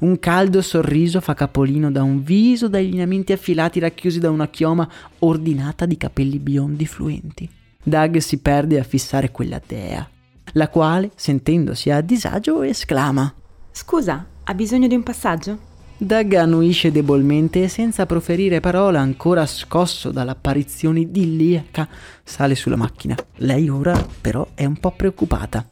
Un 0.00 0.18
caldo 0.18 0.62
sorriso 0.62 1.20
fa 1.20 1.34
capolino 1.34 1.90
da 1.90 2.02
un 2.02 2.22
viso 2.22 2.68
dai 2.68 2.90
lineamenti 2.90 3.32
affilati 3.32 3.80
racchiusi 3.80 4.20
da 4.20 4.30
una 4.30 4.48
chioma 4.48 4.88
ordinata 5.20 5.84
di 5.86 5.96
capelli 5.96 6.38
biondi 6.38 6.86
fluenti. 6.86 7.48
Doug 7.82 8.18
si 8.18 8.38
perde 8.38 8.78
a 8.78 8.84
fissare 8.84 9.30
quella 9.30 9.60
dea, 9.64 10.08
la 10.54 10.68
quale, 10.68 11.10
sentendosi 11.14 11.90
a 11.90 12.00
disagio, 12.00 12.62
esclama: 12.62 13.32
Scusa, 13.70 14.26
ha 14.44 14.54
bisogno 14.54 14.86
di 14.86 14.94
un 14.94 15.02
passaggio? 15.02 15.72
Doug 15.96 16.34
annuisce 16.34 16.90
debolmente 16.90 17.62
e 17.62 17.68
senza 17.68 18.04
proferire 18.04 18.60
parola, 18.60 19.00
ancora 19.00 19.46
scosso 19.46 20.10
dall'apparizione 20.10 21.00
idilliaca, 21.00 21.88
sale 22.22 22.54
sulla 22.54 22.76
macchina. 22.76 23.16
Lei 23.36 23.68
ora 23.68 23.96
però 24.20 24.46
è 24.54 24.64
un 24.64 24.76
po' 24.78 24.90
preoccupata. 24.90 25.64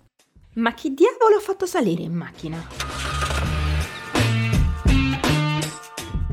Ma 0.54 0.72
chi 0.74 0.94
diavolo 0.94 1.36
ha 1.36 1.40
fatto 1.40 1.66
salire 1.66 2.02
in 2.02 2.12
macchina? 2.12 2.58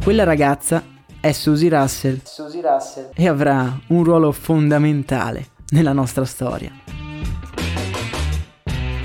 Quella 0.04 0.24
ragazza 0.24 0.84
è 1.20 1.32
Susie 1.32 1.70
Russell. 1.70 2.22
Susie 2.24 2.62
Russell. 2.62 3.10
E 3.14 3.28
avrà 3.28 3.80
un 3.88 4.04
ruolo 4.04 4.32
fondamentale 4.32 5.50
nella 5.70 5.94
nostra 5.94 6.26
storia. 6.26 6.89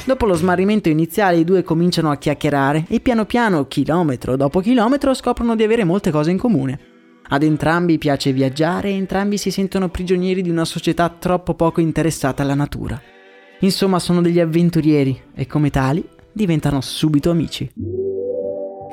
Dopo 0.06 0.26
lo 0.26 0.34
smarrimento 0.34 0.90
iniziale 0.90 1.38
i 1.38 1.44
due 1.44 1.62
cominciano 1.62 2.10
a 2.10 2.16
chiacchierare 2.16 2.84
e 2.88 3.00
piano 3.00 3.24
piano, 3.24 3.66
chilometro 3.66 4.36
dopo 4.36 4.60
chilometro, 4.60 5.14
scoprono 5.14 5.56
di 5.56 5.62
avere 5.62 5.82
molte 5.84 6.10
cose 6.10 6.30
in 6.30 6.36
comune. 6.36 6.78
Ad 7.26 7.42
entrambi 7.42 7.96
piace 7.96 8.30
viaggiare 8.32 8.90
e 8.90 8.96
entrambi 8.96 9.38
si 9.38 9.50
sentono 9.50 9.88
prigionieri 9.88 10.42
di 10.42 10.50
una 10.50 10.66
società 10.66 11.08
troppo 11.08 11.54
poco 11.54 11.80
interessata 11.80 12.42
alla 12.42 12.54
natura. 12.54 13.00
Insomma, 13.60 13.98
sono 13.98 14.20
degli 14.20 14.40
avventurieri 14.40 15.18
e 15.34 15.46
come 15.46 15.70
tali 15.70 16.06
diventano 16.30 16.82
subito 16.82 17.30
amici. 17.30 17.72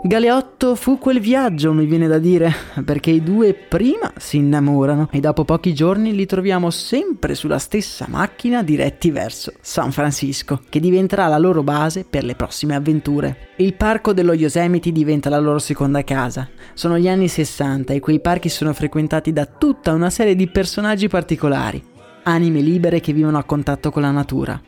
Galeotto 0.03 0.73
fu 0.73 0.97
quel 0.97 1.19
viaggio, 1.19 1.73
mi 1.73 1.85
viene 1.85 2.07
da 2.07 2.17
dire, 2.17 2.51
perché 2.83 3.11
i 3.11 3.21
due 3.21 3.53
prima 3.53 4.11
si 4.17 4.37
innamorano 4.37 5.07
e 5.11 5.19
dopo 5.19 5.45
pochi 5.45 5.75
giorni 5.75 6.15
li 6.15 6.25
troviamo 6.25 6.71
sempre 6.71 7.35
sulla 7.35 7.59
stessa 7.59 8.07
macchina 8.09 8.63
diretti 8.63 9.11
verso 9.11 9.53
San 9.61 9.91
Francisco, 9.91 10.61
che 10.69 10.79
diventerà 10.79 11.27
la 11.27 11.37
loro 11.37 11.61
base 11.61 12.03
per 12.03 12.23
le 12.23 12.33
prossime 12.33 12.73
avventure. 12.73 13.49
Il 13.57 13.75
parco 13.75 14.11
dello 14.11 14.33
Yosemite 14.33 14.91
diventa 14.91 15.29
la 15.29 15.37
loro 15.37 15.59
seconda 15.59 16.03
casa. 16.03 16.49
Sono 16.73 16.97
gli 16.97 17.07
anni 17.07 17.27
60 17.27 17.93
e 17.93 17.99
quei 17.99 18.19
parchi 18.19 18.49
sono 18.49 18.73
frequentati 18.73 19.31
da 19.31 19.45
tutta 19.45 19.93
una 19.93 20.09
serie 20.09 20.35
di 20.35 20.47
personaggi 20.47 21.09
particolari, 21.09 21.81
anime 22.23 22.61
libere 22.61 22.99
che 23.01 23.13
vivono 23.13 23.37
a 23.37 23.43
contatto 23.43 23.91
con 23.91 24.01
la 24.01 24.11
natura. 24.11 24.59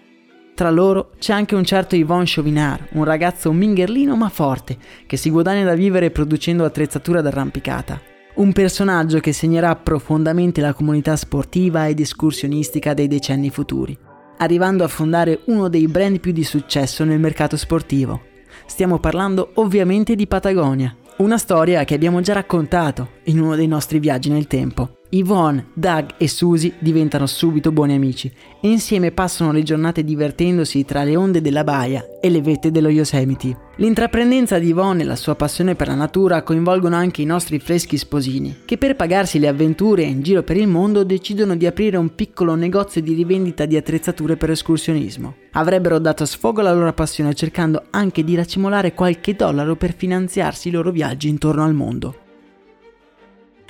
Tra 0.55 0.69
loro 0.69 1.09
c'è 1.17 1.33
anche 1.33 1.55
un 1.55 1.63
certo 1.63 1.95
Yvon 1.95 2.23
Chauvinard, 2.25 2.89
un 2.91 3.03
ragazzo 3.03 3.51
mingherlino 3.51 4.15
ma 4.15 4.29
forte, 4.29 4.77
che 5.07 5.17
si 5.17 5.31
guadagna 5.31 5.63
da 5.63 5.73
vivere 5.73 6.11
producendo 6.11 6.63
attrezzatura 6.63 7.21
d'arrampicata. 7.21 7.99
Un 8.35 8.51
personaggio 8.51 9.19
che 9.19 9.33
segnerà 9.33 9.75
profondamente 9.75 10.61
la 10.61 10.73
comunità 10.73 11.15
sportiva 11.15 11.87
ed 11.87 11.99
escursionistica 11.99 12.93
dei 12.93 13.07
decenni 13.07 13.49
futuri, 13.49 13.97
arrivando 14.37 14.83
a 14.83 14.87
fondare 14.87 15.41
uno 15.45 15.69
dei 15.69 15.87
brand 15.87 16.19
più 16.19 16.31
di 16.31 16.43
successo 16.43 17.03
nel 17.03 17.19
mercato 17.19 17.57
sportivo. 17.57 18.21
Stiamo 18.67 18.99
parlando 18.99 19.51
ovviamente 19.55 20.15
di 20.15 20.27
Patagonia, 20.27 20.95
una 21.17 21.37
storia 21.37 21.83
che 21.83 21.95
abbiamo 21.95 22.21
già 22.21 22.33
raccontato 22.33 23.09
in 23.25 23.39
uno 23.39 23.55
dei 23.55 23.67
nostri 23.67 23.97
viaggi 23.97 24.29
nel 24.29 24.47
tempo. 24.47 24.97
Yvonne, 25.13 25.67
Doug 25.75 26.15
e 26.17 26.27
Susie 26.27 26.73
diventano 26.79 27.27
subito 27.27 27.71
buoni 27.71 27.93
amici 27.93 28.31
e 28.59 28.67
insieme 28.67 29.11
passano 29.11 29.51
le 29.51 29.61
giornate 29.61 30.03
divertendosi 30.03 30.83
tra 30.85 31.03
le 31.03 31.15
onde 31.15 31.39
della 31.39 31.63
baia 31.63 32.03
e 32.19 32.31
le 32.31 32.41
vette 32.41 32.71
dello 32.71 32.89
Yosemite. 32.89 33.55
L'intraprendenza 33.75 34.57
di 34.57 34.69
Yvonne 34.69 35.03
e 35.03 35.05
la 35.05 35.15
sua 35.15 35.35
passione 35.35 35.75
per 35.75 35.87
la 35.87 35.93
natura 35.93 36.41
coinvolgono 36.41 36.95
anche 36.95 37.21
i 37.21 37.25
nostri 37.25 37.59
freschi 37.59 37.95
sposini, 37.95 38.61
che 38.65 38.79
per 38.79 38.95
pagarsi 38.95 39.37
le 39.37 39.47
avventure 39.47 40.01
in 40.01 40.23
giro 40.23 40.41
per 40.41 40.57
il 40.57 40.67
mondo 40.67 41.03
decidono 41.03 41.55
di 41.55 41.67
aprire 41.67 41.97
un 41.97 42.15
piccolo 42.15 42.55
negozio 42.55 43.01
di 43.01 43.13
rivendita 43.13 43.65
di 43.65 43.77
attrezzature 43.77 44.35
per 44.35 44.49
escursionismo. 44.49 45.35
Avrebbero 45.51 45.99
dato 45.99 46.25
sfogo 46.25 46.61
alla 46.61 46.73
loro 46.73 46.91
passione 46.93 47.35
cercando 47.35 47.83
anche 47.91 48.23
di 48.23 48.33
racimolare 48.33 48.95
qualche 48.95 49.35
dollaro 49.35 49.75
per 49.75 49.93
finanziarsi 49.93 50.69
i 50.69 50.71
loro 50.71 50.89
viaggi 50.89 51.29
intorno 51.29 51.63
al 51.63 51.75
mondo. 51.75 52.15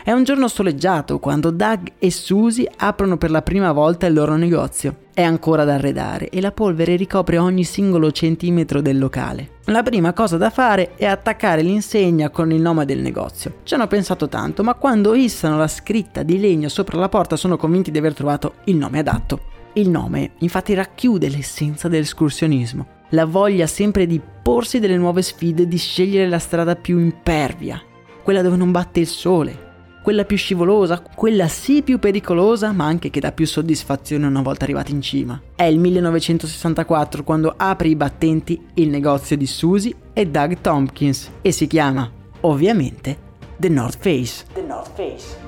È 0.06 0.12
un 0.12 0.26
giorno 0.26 0.50
soleggiato 0.50 1.18
quando 1.18 1.50
Doug 1.50 1.94
e 1.98 2.12
Susie 2.12 2.70
aprono 2.76 3.16
per 3.16 3.32
la 3.32 3.42
prima 3.42 3.72
volta 3.72 4.06
il 4.06 4.14
loro 4.14 4.36
negozio. 4.36 4.98
È 5.14 5.22
ancora 5.22 5.64
da 5.64 5.76
arredare 5.76 6.28
e 6.28 6.42
la 6.42 6.52
polvere 6.52 6.98
ricopre 6.98 7.38
ogni 7.38 7.64
singolo 7.64 8.12
centimetro 8.12 8.82
del 8.82 9.00
locale. 9.00 9.62
La 9.68 9.82
prima 9.82 10.12
cosa 10.12 10.36
da 10.36 10.50
fare 10.50 10.96
è 10.96 11.06
attaccare 11.06 11.62
l'insegna 11.62 12.32
con 12.32 12.52
il 12.52 12.60
nome 12.60 12.84
del 12.84 13.00
negozio. 13.00 13.60
Ci 13.64 13.76
hanno 13.76 13.88
pensato 13.88 14.28
tanto, 14.28 14.62
ma 14.62 14.74
quando 14.74 15.14
issano 15.14 15.56
la 15.56 15.70
scritta 15.70 16.22
di 16.22 16.38
legno 16.38 16.68
sopra 16.68 17.00
la 17.00 17.08
porta 17.08 17.38
sono 17.38 17.56
convinti 17.56 17.90
di 17.90 17.98
aver 17.98 18.14
trovato 18.14 18.56
il 18.66 18.76
nome 18.76 19.00
adatto. 19.00 19.40
Il 19.72 19.90
nome 19.90 20.32
infatti 20.40 20.74
racchiude 20.74 21.30
l'essenza 21.30 21.88
dell'escursionismo, 21.88 22.88
la 23.12 23.24
voglia 23.24 23.68
sempre 23.68 24.06
di 24.06 24.20
porsi 24.20 24.82
delle 24.82 24.98
nuove 24.98 25.22
sfide, 25.22 25.66
di 25.66 25.78
scegliere 25.78 26.28
la 26.28 26.40
strada 26.40 26.76
più 26.76 27.00
impervia, 27.00 27.82
quella 28.22 28.42
dove 28.42 28.58
non 28.58 28.72
batte 28.72 29.00
il 29.00 29.08
sole, 29.08 29.72
quella 30.04 30.26
più 30.26 30.36
scivolosa, 30.38 31.02
quella 31.16 31.48
sì 31.48 31.82
più 31.82 31.98
pericolosa, 31.98 32.74
ma 32.74 32.86
anche 32.86 33.10
che 33.10 33.22
dà 33.22 33.32
più 33.32 33.48
soddisfazione 33.48 34.28
una 34.28 34.42
volta 34.42 34.66
arrivati 34.66 34.92
in 34.92 35.02
cima. 35.02 35.42
È 35.56 35.64
il 35.64 35.80
1964 35.80 37.24
quando 37.24 37.54
apre 37.56 37.88
i 37.88 37.96
battenti 37.96 38.62
il 38.76 38.90
negozio 38.90 39.38
di 39.38 39.48
Susie 39.48 39.96
e 40.12 40.28
Doug 40.28 40.60
Tompkins 40.60 41.32
e 41.42 41.52
si 41.52 41.68
chiama, 41.68 42.12
ovviamente, 42.42 43.18
The 43.56 43.70
North 43.70 43.98
Face. 44.00 44.44
The 44.54 44.62
North 44.62 44.92
Face. 44.94 45.42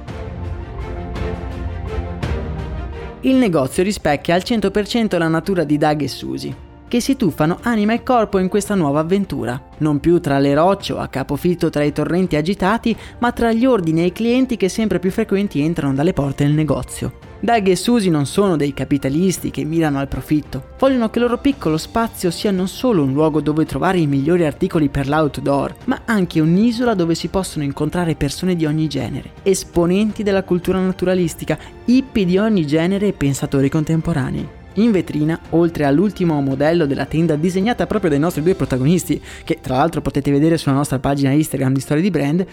Il 3.22 3.36
negozio 3.36 3.84
rispecchia 3.84 4.36
al 4.36 4.44
100% 4.46 5.18
la 5.18 5.28
natura 5.28 5.66
di 5.66 5.78
Doug 5.78 6.02
e 6.02 6.08
Susie 6.08 6.65
che 6.96 7.02
si 7.02 7.18
tuffano 7.18 7.58
anima 7.64 7.92
e 7.92 8.04
corpo 8.04 8.40
in 8.40 8.48
questa 8.48 8.74
nuova 8.74 9.02
avventura, 9.02 9.62
non 9.80 10.00
più 10.00 10.22
tra 10.22 10.40
le 10.40 10.54
rocce 10.54 10.94
o 10.94 11.00
a 11.00 11.10
capofitto 11.10 11.70
tra 11.70 11.84
i 11.84 11.92
torrenti 11.92 12.38
agitati, 12.38 12.96
ma 13.20 13.34
tra 13.34 13.52
gli 13.52 13.66
ordini 13.66 14.02
e 14.02 14.06
i 14.06 14.12
clienti 14.14 14.56
che 14.56 14.70
sempre 14.70 15.00
più 15.00 15.12
frequenti 15.12 15.60
entrano 15.60 15.94
dalle 15.94 16.14
porte 16.14 16.46
del 16.46 16.54
negozio. 16.54 17.18
Doug 17.42 17.68
e 17.68 17.76
Susie 17.76 18.10
non 18.10 18.26
sono 18.26 18.56
dei 18.56 18.74
capitalisti 18.74 19.52
che 19.52 19.66
mirano 19.66 20.00
al 20.00 20.08
profitto, 20.08 20.70
vogliono 20.80 21.10
che 21.10 21.20
il 21.20 21.26
loro 21.26 21.38
piccolo 21.38 21.76
spazio 21.76 22.32
sia 22.32 22.52
non 22.52 22.70
solo 22.70 23.04
un 23.04 23.12
luogo 23.12 23.42
dove 23.42 23.66
trovare 23.66 23.98
i 23.98 24.08
migliori 24.08 24.46
articoli 24.46 24.88
per 24.88 25.10
l'outdoor, 25.10 25.76
ma 25.88 26.04
anche 26.06 26.40
un'isola 26.40 26.94
dove 26.94 27.14
si 27.14 27.28
possono 27.28 27.66
incontrare 27.66 28.16
persone 28.16 28.56
di 28.56 28.66
ogni 28.66 28.88
genere, 28.88 29.32
esponenti 29.44 30.24
della 30.24 30.44
cultura 30.44 30.80
naturalistica, 30.80 31.58
hippie 31.84 32.24
di 32.24 32.38
ogni 32.38 32.66
genere 32.66 33.08
e 33.08 33.12
pensatori 33.12 33.68
contemporanei. 33.68 34.64
In 34.76 34.92
vetrina, 34.92 35.40
oltre 35.52 35.86
all'ultimo 35.86 36.42
modello 36.42 36.86
della 36.86 37.06
tenda 37.06 37.36
disegnata 37.36 37.88
proprio 37.88 38.10
dai 38.10 38.20
nostri 38.20 38.44
due 38.44 38.56
protagonisti, 38.56 39.22
che 39.46 39.60
tra 39.62 39.78
l'altro 39.78 40.02
potete 40.02 40.32
vedere 40.32 40.58
sulla 40.58 40.76
nostra 40.76 41.00
pagina 41.00 41.32
Instagram 41.32 41.74
di 41.74 41.80
Storie 41.80 42.04
di 42.04 42.12
Brand, 42.12 42.46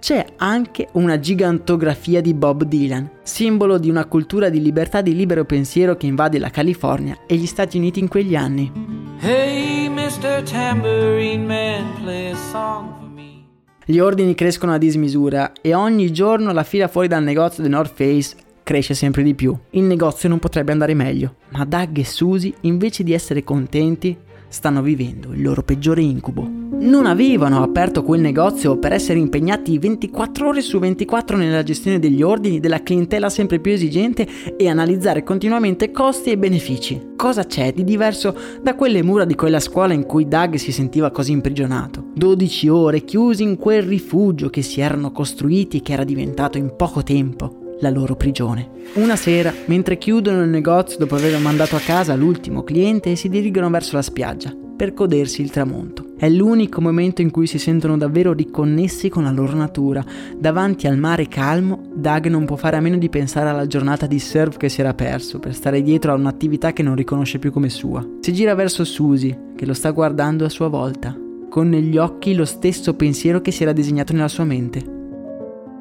c'è 0.00 0.24
anche 0.38 0.88
una 0.92 1.20
gigantografia 1.20 2.20
di 2.20 2.34
Bob 2.34 2.64
Dylan, 2.64 3.08
simbolo 3.22 3.78
di 3.78 3.88
una 3.88 4.06
cultura 4.06 4.48
di 4.48 4.60
libertà 4.60 5.00
di 5.00 5.14
libero 5.14 5.44
pensiero 5.44 5.96
che 5.96 6.06
invade 6.06 6.38
la 6.38 6.50
California 6.50 7.18
e 7.26 7.36
gli 7.36 7.46
Stati 7.46 7.76
Uniti 7.76 8.00
in 8.00 8.08
quegli 8.08 8.34
anni. 8.34 8.72
Hey, 9.20 9.88
Mr. 9.88 10.42
Tambourine 10.42 11.44
Man, 11.44 12.02
play 12.02 12.32
a 12.32 12.36
song 12.50 12.98
for 12.98 13.08
me. 13.08 13.44
Gli 13.84 13.98
ordini 13.98 14.34
crescono 14.34 14.72
a 14.72 14.78
dismisura 14.78 15.52
e 15.60 15.74
ogni 15.74 16.10
giorno 16.10 16.50
la 16.52 16.64
fila 16.64 16.88
fuori 16.88 17.06
dal 17.06 17.22
negozio 17.22 17.62
The 17.62 17.68
North 17.68 17.94
Face 17.94 18.48
cresce 18.62 18.94
sempre 18.94 19.22
di 19.22 19.34
più. 19.34 19.56
Il 19.70 19.82
negozio 19.82 20.28
non 20.28 20.38
potrebbe 20.38 20.72
andare 20.72 20.94
meglio, 20.94 21.36
ma 21.50 21.64
Doug 21.64 21.98
e 21.98 22.04
Susie, 22.04 22.54
invece 22.62 23.02
di 23.02 23.12
essere 23.12 23.44
contenti, 23.44 24.16
stanno 24.50 24.82
vivendo 24.82 25.32
il 25.32 25.42
loro 25.42 25.62
peggiore 25.62 26.02
incubo. 26.02 26.58
Non 26.80 27.04
avevano 27.04 27.62
aperto 27.62 28.02
quel 28.02 28.20
negozio 28.20 28.78
per 28.78 28.92
essere 28.92 29.18
impegnati 29.18 29.78
24 29.78 30.48
ore 30.48 30.60
su 30.62 30.78
24 30.78 31.36
nella 31.36 31.62
gestione 31.62 31.98
degli 31.98 32.22
ordini, 32.22 32.58
della 32.58 32.82
clientela 32.82 33.28
sempre 33.28 33.60
più 33.60 33.72
esigente 33.72 34.26
e 34.56 34.68
analizzare 34.68 35.22
continuamente 35.22 35.90
costi 35.90 36.30
e 36.30 36.38
benefici. 36.38 37.08
Cosa 37.16 37.44
c'è 37.44 37.72
di 37.74 37.84
diverso 37.84 38.34
da 38.62 38.74
quelle 38.74 39.02
mura 39.02 39.26
di 39.26 39.34
quella 39.34 39.60
scuola 39.60 39.92
in 39.92 40.06
cui 40.06 40.26
Doug 40.26 40.54
si 40.54 40.72
sentiva 40.72 41.10
così 41.10 41.32
imprigionato? 41.32 42.06
12 42.14 42.68
ore 42.68 43.04
chiusi 43.04 43.42
in 43.42 43.56
quel 43.56 43.82
rifugio 43.82 44.48
che 44.48 44.62
si 44.62 44.80
erano 44.80 45.12
costruiti 45.12 45.78
e 45.78 45.82
che 45.82 45.92
era 45.92 46.04
diventato 46.04 46.56
in 46.56 46.74
poco 46.76 47.02
tempo 47.02 47.59
la 47.80 47.90
loro 47.90 48.16
prigione. 48.16 48.68
Una 48.94 49.16
sera, 49.16 49.52
mentre 49.66 49.98
chiudono 49.98 50.42
il 50.42 50.48
negozio 50.48 50.98
dopo 50.98 51.16
aver 51.16 51.38
mandato 51.38 51.76
a 51.76 51.80
casa 51.80 52.14
l'ultimo 52.14 52.62
cliente, 52.62 53.16
si 53.16 53.28
dirigono 53.28 53.68
verso 53.70 53.96
la 53.96 54.02
spiaggia 54.02 54.54
per 54.80 54.94
godersi 54.94 55.42
il 55.42 55.50
tramonto. 55.50 56.14
È 56.16 56.26
l'unico 56.26 56.80
momento 56.80 57.20
in 57.20 57.30
cui 57.30 57.46
si 57.46 57.58
sentono 57.58 57.98
davvero 57.98 58.32
riconnessi 58.32 59.10
con 59.10 59.24
la 59.24 59.30
loro 59.30 59.54
natura. 59.54 60.02
Davanti 60.38 60.86
al 60.86 60.96
mare 60.96 61.28
calmo, 61.28 61.82
Doug 61.94 62.28
non 62.28 62.46
può 62.46 62.56
fare 62.56 62.78
a 62.78 62.80
meno 62.80 62.96
di 62.96 63.10
pensare 63.10 63.50
alla 63.50 63.66
giornata 63.66 64.06
di 64.06 64.18
surf 64.18 64.56
che 64.56 64.70
si 64.70 64.80
era 64.80 64.94
perso 64.94 65.38
per 65.38 65.54
stare 65.54 65.82
dietro 65.82 66.12
a 66.12 66.16
un'attività 66.16 66.72
che 66.72 66.82
non 66.82 66.94
riconosce 66.94 67.38
più 67.38 67.52
come 67.52 67.68
sua. 67.68 68.02
Si 68.20 68.32
gira 68.32 68.54
verso 68.54 68.84
Susie, 68.84 69.52
che 69.54 69.66
lo 69.66 69.74
sta 69.74 69.90
guardando 69.90 70.46
a 70.46 70.48
sua 70.48 70.68
volta, 70.68 71.14
con 71.50 71.68
negli 71.68 71.98
occhi 71.98 72.32
lo 72.34 72.46
stesso 72.46 72.94
pensiero 72.94 73.42
che 73.42 73.50
si 73.50 73.62
era 73.64 73.72
disegnato 73.72 74.14
nella 74.14 74.28
sua 74.28 74.44
mente 74.44 74.99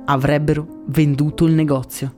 avrebbero 0.09 0.83
venduto 0.87 1.45
il 1.45 1.53
negozio. 1.53 2.15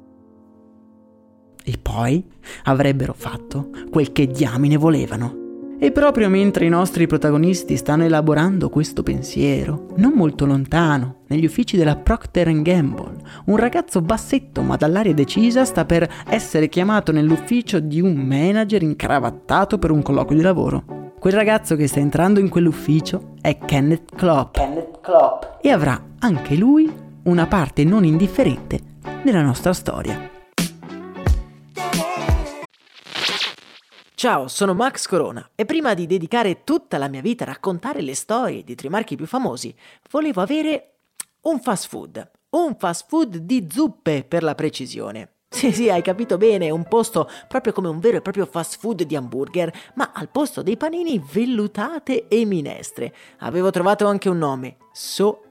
E 1.63 1.77
poi 1.79 2.25
avrebbero 2.63 3.13
fatto 3.13 3.69
quel 3.91 4.11
che 4.11 4.27
diamine 4.27 4.77
volevano. 4.77 5.39
E 5.77 5.91
proprio 5.91 6.29
mentre 6.29 6.65
i 6.65 6.69
nostri 6.69 7.07
protagonisti 7.07 7.75
stanno 7.75 8.03
elaborando 8.03 8.69
questo 8.69 9.01
pensiero, 9.01 9.87
non 9.95 10.13
molto 10.13 10.45
lontano, 10.45 11.21
negli 11.27 11.45
uffici 11.45 11.75
della 11.75 11.95
Procter 11.95 12.61
Gamble, 12.61 13.17
un 13.45 13.57
ragazzo 13.57 13.99
bassetto 13.99 14.61
ma 14.61 14.75
dall'aria 14.75 15.13
decisa 15.13 15.65
sta 15.65 15.83
per 15.83 16.07
essere 16.27 16.69
chiamato 16.69 17.11
nell'ufficio 17.11 17.79
di 17.79 17.99
un 17.99 18.13
manager 18.13 18.83
incravattato 18.83 19.79
per 19.79 19.89
un 19.89 20.03
colloquio 20.03 20.37
di 20.37 20.43
lavoro. 20.43 21.13
Quel 21.19 21.33
ragazzo 21.33 21.75
che 21.75 21.87
sta 21.87 21.99
entrando 21.99 22.39
in 22.39 22.49
quell'ufficio 22.49 23.33
è 23.41 23.57
Kenneth 23.57 24.15
Klopp. 24.15 24.55
Kenneth 24.55 25.01
Klopp. 25.01 25.43
E 25.61 25.69
avrà 25.71 25.99
anche 26.19 26.55
lui 26.55 27.09
una 27.23 27.45
parte 27.45 27.83
non 27.83 28.03
indifferente 28.03 28.79
nella 29.23 29.41
nostra 29.41 29.73
storia. 29.73 30.29
Ciao, 34.15 34.47
sono 34.47 34.73
Max 34.73 35.07
Corona 35.07 35.49
e 35.55 35.65
prima 35.65 35.93
di 35.93 36.05
dedicare 36.05 36.63
tutta 36.63 36.97
la 36.97 37.07
mia 37.07 37.21
vita 37.21 37.43
a 37.43 37.47
raccontare 37.47 38.01
le 38.01 38.15
storie 38.15 38.63
di 38.63 38.75
tre 38.75 38.89
marchi 38.89 39.15
più 39.15 39.25
famosi, 39.25 39.75
volevo 40.09 40.41
avere 40.41 40.93
un 41.41 41.59
fast 41.59 41.87
food. 41.87 42.31
Un 42.51 42.75
fast 42.77 43.05
food 43.07 43.37
di 43.37 43.67
zuppe 43.69 44.23
per 44.23 44.43
la 44.43 44.55
precisione. 44.55 45.33
Sì, 45.51 45.73
sì, 45.73 45.89
hai 45.89 46.01
capito 46.01 46.37
bene, 46.37 46.69
un 46.69 46.85
posto 46.87 47.29
proprio 47.49 47.73
come 47.73 47.89
un 47.89 47.99
vero 47.99 48.17
e 48.17 48.21
proprio 48.21 48.45
fast 48.45 48.79
food 48.79 49.03
di 49.03 49.17
hamburger, 49.17 49.71
ma 49.95 50.11
al 50.13 50.29
posto 50.29 50.63
dei 50.63 50.77
panini 50.77 51.21
vellutate 51.33 52.29
e 52.29 52.45
minestre. 52.45 53.13
Avevo 53.39 53.69
trovato 53.69 54.07
anche 54.07 54.29
un 54.29 54.37
nome, 54.37 54.77
So 54.93 55.50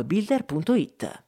appbuilder.it. 0.00 1.24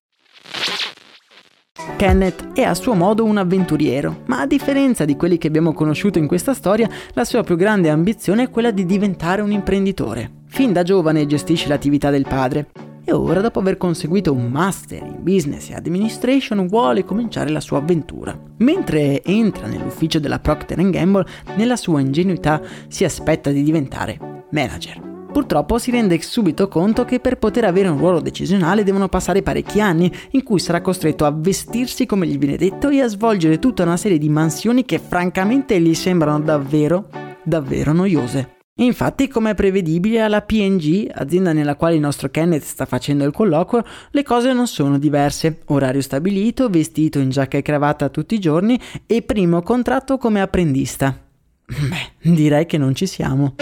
Kenneth 1.96 2.52
è 2.52 2.62
a 2.62 2.74
suo 2.74 2.94
modo 2.94 3.24
un 3.24 3.36
avventuriero, 3.36 4.22
ma 4.26 4.40
a 4.40 4.46
differenza 4.46 5.04
di 5.04 5.16
quelli 5.16 5.38
che 5.38 5.48
abbiamo 5.48 5.72
conosciuto 5.72 6.18
in 6.18 6.26
questa 6.26 6.54
storia, 6.54 6.88
la 7.12 7.24
sua 7.24 7.42
più 7.42 7.56
grande 7.56 7.88
ambizione 7.88 8.44
è 8.44 8.50
quella 8.50 8.70
di 8.70 8.84
diventare 8.84 9.42
un 9.42 9.52
imprenditore. 9.52 10.30
Fin 10.46 10.72
da 10.72 10.82
giovane 10.82 11.26
gestisce 11.26 11.68
l'attività 11.68 12.10
del 12.10 12.26
padre 12.26 12.70
e 13.04 13.12
ora, 13.12 13.40
dopo 13.40 13.60
aver 13.60 13.78
conseguito 13.78 14.34
un 14.34 14.50
master 14.50 15.02
in 15.02 15.22
business 15.22 15.70
e 15.70 15.74
administration, 15.74 16.66
vuole 16.66 17.04
cominciare 17.04 17.48
la 17.48 17.60
sua 17.60 17.78
avventura. 17.78 18.38
Mentre 18.58 19.22
entra 19.22 19.66
nell'ufficio 19.66 20.18
della 20.18 20.40
Procter 20.40 20.78
Gamble, 20.90 21.24
nella 21.56 21.76
sua 21.76 22.00
ingenuità 22.00 22.60
si 22.88 23.04
aspetta 23.04 23.50
di 23.50 23.62
diventare 23.62 24.44
manager. 24.50 25.17
Purtroppo 25.32 25.78
si 25.78 25.90
rende 25.90 26.20
subito 26.22 26.68
conto 26.68 27.04
che 27.04 27.20
per 27.20 27.36
poter 27.36 27.64
avere 27.64 27.88
un 27.88 27.98
ruolo 27.98 28.20
decisionale 28.20 28.82
devono 28.82 29.08
passare 29.08 29.42
parecchi 29.42 29.80
anni 29.80 30.10
in 30.32 30.42
cui 30.42 30.58
sarà 30.58 30.80
costretto 30.80 31.24
a 31.24 31.30
vestirsi 31.30 32.06
come 32.06 32.26
gli 32.26 32.38
viene 32.38 32.56
detto 32.56 32.88
e 32.88 33.00
a 33.00 33.08
svolgere 33.08 33.58
tutta 33.58 33.82
una 33.82 33.96
serie 33.96 34.18
di 34.18 34.28
mansioni 34.28 34.84
che 34.84 34.98
francamente 34.98 35.78
gli 35.80 35.94
sembrano 35.94 36.40
davvero, 36.40 37.08
davvero 37.44 37.92
noiose. 37.92 38.56
Infatti, 38.80 39.26
come 39.26 39.50
è 39.50 39.54
prevedibile, 39.54 40.20
alla 40.20 40.40
PNG, 40.40 41.10
azienda 41.12 41.52
nella 41.52 41.74
quale 41.74 41.96
il 41.96 42.00
nostro 42.00 42.28
Kenneth 42.28 42.62
sta 42.62 42.86
facendo 42.86 43.24
il 43.24 43.32
colloquio, 43.32 43.84
le 44.10 44.22
cose 44.22 44.52
non 44.52 44.68
sono 44.68 44.98
diverse. 44.98 45.62
Orario 45.66 46.00
stabilito, 46.00 46.68
vestito 46.68 47.18
in 47.18 47.30
giacca 47.30 47.58
e 47.58 47.62
cravatta 47.62 48.08
tutti 48.08 48.36
i 48.36 48.40
giorni 48.40 48.80
e 49.04 49.22
primo 49.22 49.62
contratto 49.62 50.16
come 50.16 50.40
apprendista. 50.40 51.16
Beh, 51.66 52.30
direi 52.30 52.66
che 52.66 52.78
non 52.78 52.94
ci 52.94 53.06
siamo. 53.06 53.56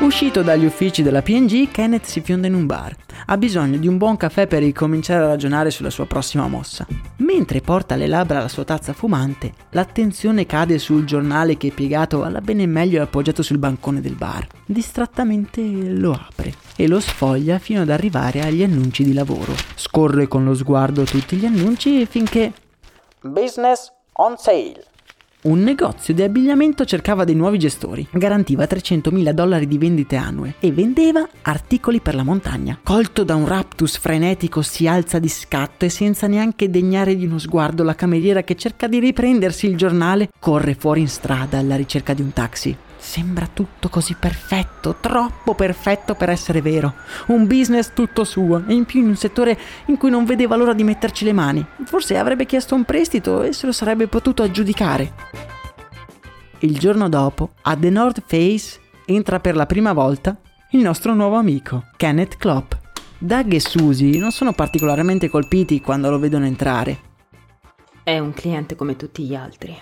Uscito 0.00 0.40
dagli 0.42 0.64
uffici 0.64 1.02
della 1.02 1.20
PNG, 1.20 1.70
Kenneth 1.70 2.06
si 2.06 2.22
fionda 2.22 2.46
in 2.46 2.54
un 2.54 2.64
bar. 2.64 2.96
Ha 3.26 3.36
bisogno 3.36 3.76
di 3.76 3.86
un 3.86 3.98
buon 3.98 4.16
caffè 4.16 4.46
per 4.46 4.62
ricominciare 4.62 5.24
a 5.24 5.28
ragionare 5.28 5.70
sulla 5.70 5.90
sua 5.90 6.06
prossima 6.06 6.48
mossa. 6.48 6.86
Mentre 7.16 7.60
porta 7.60 7.94
alle 7.94 8.06
labbra 8.06 8.38
la 8.38 8.48
sua 8.48 8.64
tazza 8.64 8.94
fumante, 8.94 9.52
l'attenzione 9.72 10.46
cade 10.46 10.78
sul 10.78 11.04
giornale 11.04 11.58
che 11.58 11.68
è 11.68 11.72
piegato 11.72 12.24
alla 12.24 12.40
bene 12.40 12.64
meglio 12.64 13.02
appoggiato 13.02 13.42
sul 13.42 13.58
bancone 13.58 14.00
del 14.00 14.14
bar. 14.14 14.46
Distrattamente 14.64 15.60
lo 15.60 16.12
apre 16.12 16.54
e 16.76 16.88
lo 16.88 16.98
sfoglia 16.98 17.58
fino 17.58 17.82
ad 17.82 17.90
arrivare 17.90 18.40
agli 18.40 18.62
annunci 18.62 19.04
di 19.04 19.12
lavoro. 19.12 19.54
Scorre 19.74 20.28
con 20.28 20.44
lo 20.44 20.54
sguardo 20.54 21.04
tutti 21.04 21.36
gli 21.36 21.44
annunci 21.44 22.06
finché... 22.06 22.54
Business 23.20 23.92
on 24.14 24.38
sale 24.38 24.82
un 25.42 25.60
negozio 25.60 26.12
di 26.12 26.22
abbigliamento 26.22 26.84
cercava 26.84 27.24
dei 27.24 27.34
nuovi 27.34 27.58
gestori, 27.58 28.06
garantiva 28.12 28.64
300.000 28.64 29.30
dollari 29.30 29.66
di 29.66 29.78
vendite 29.78 30.16
annue 30.16 30.56
e 30.60 30.70
vendeva 30.70 31.26
articoli 31.42 32.00
per 32.00 32.14
la 32.14 32.24
montagna. 32.24 32.78
Colto 32.82 33.24
da 33.24 33.36
un 33.36 33.46
raptus 33.46 33.96
frenetico 33.96 34.60
si 34.60 34.86
alza 34.86 35.18
di 35.18 35.28
scatto 35.28 35.86
e 35.86 35.88
senza 35.88 36.26
neanche 36.26 36.68
degnare 36.68 37.16
di 37.16 37.24
uno 37.24 37.38
sguardo 37.38 37.82
la 37.82 37.94
cameriera 37.94 38.42
che 38.42 38.54
cerca 38.54 38.86
di 38.86 38.98
riprendersi 38.98 39.66
il 39.66 39.76
giornale 39.76 40.28
corre 40.38 40.74
fuori 40.74 41.00
in 41.00 41.08
strada 41.08 41.58
alla 41.58 41.76
ricerca 41.76 42.12
di 42.12 42.20
un 42.20 42.32
taxi. 42.32 42.76
Sembra 43.00 43.48
tutto 43.52 43.88
così 43.88 44.14
perfetto, 44.14 44.96
troppo 45.00 45.54
perfetto 45.54 46.14
per 46.14 46.28
essere 46.28 46.60
vero. 46.60 46.94
Un 47.28 47.46
business 47.46 47.92
tutto 47.94 48.24
suo 48.24 48.62
e 48.66 48.74
in 48.74 48.84
più 48.84 49.00
in 49.00 49.08
un 49.08 49.16
settore 49.16 49.58
in 49.86 49.96
cui 49.96 50.10
non 50.10 50.26
vedeva 50.26 50.54
l'ora 50.54 50.74
di 50.74 50.84
metterci 50.84 51.24
le 51.24 51.32
mani. 51.32 51.66
Forse 51.84 52.18
avrebbe 52.18 52.44
chiesto 52.44 52.74
un 52.74 52.84
prestito 52.84 53.42
e 53.42 53.52
se 53.52 53.66
lo 53.66 53.72
sarebbe 53.72 54.06
potuto 54.06 54.42
aggiudicare. 54.42 55.14
Il 56.58 56.78
giorno 56.78 57.08
dopo, 57.08 57.52
a 57.62 57.74
The 57.74 57.88
North 57.88 58.22
Face 58.26 58.78
entra 59.06 59.40
per 59.40 59.56
la 59.56 59.66
prima 59.66 59.94
volta 59.94 60.36
il 60.72 60.80
nostro 60.80 61.14
nuovo 61.14 61.36
amico, 61.36 61.86
Kenneth 61.96 62.36
Klopp. 62.36 62.74
Doug 63.18 63.52
e 63.54 63.60
Susie 63.60 64.18
non 64.18 64.30
sono 64.30 64.52
particolarmente 64.52 65.28
colpiti 65.28 65.80
quando 65.80 66.10
lo 66.10 66.18
vedono 66.18 66.44
entrare. 66.44 67.00
È 68.02 68.18
un 68.18 68.32
cliente 68.34 68.76
come 68.76 68.94
tutti 68.94 69.24
gli 69.24 69.34
altri. 69.34 69.76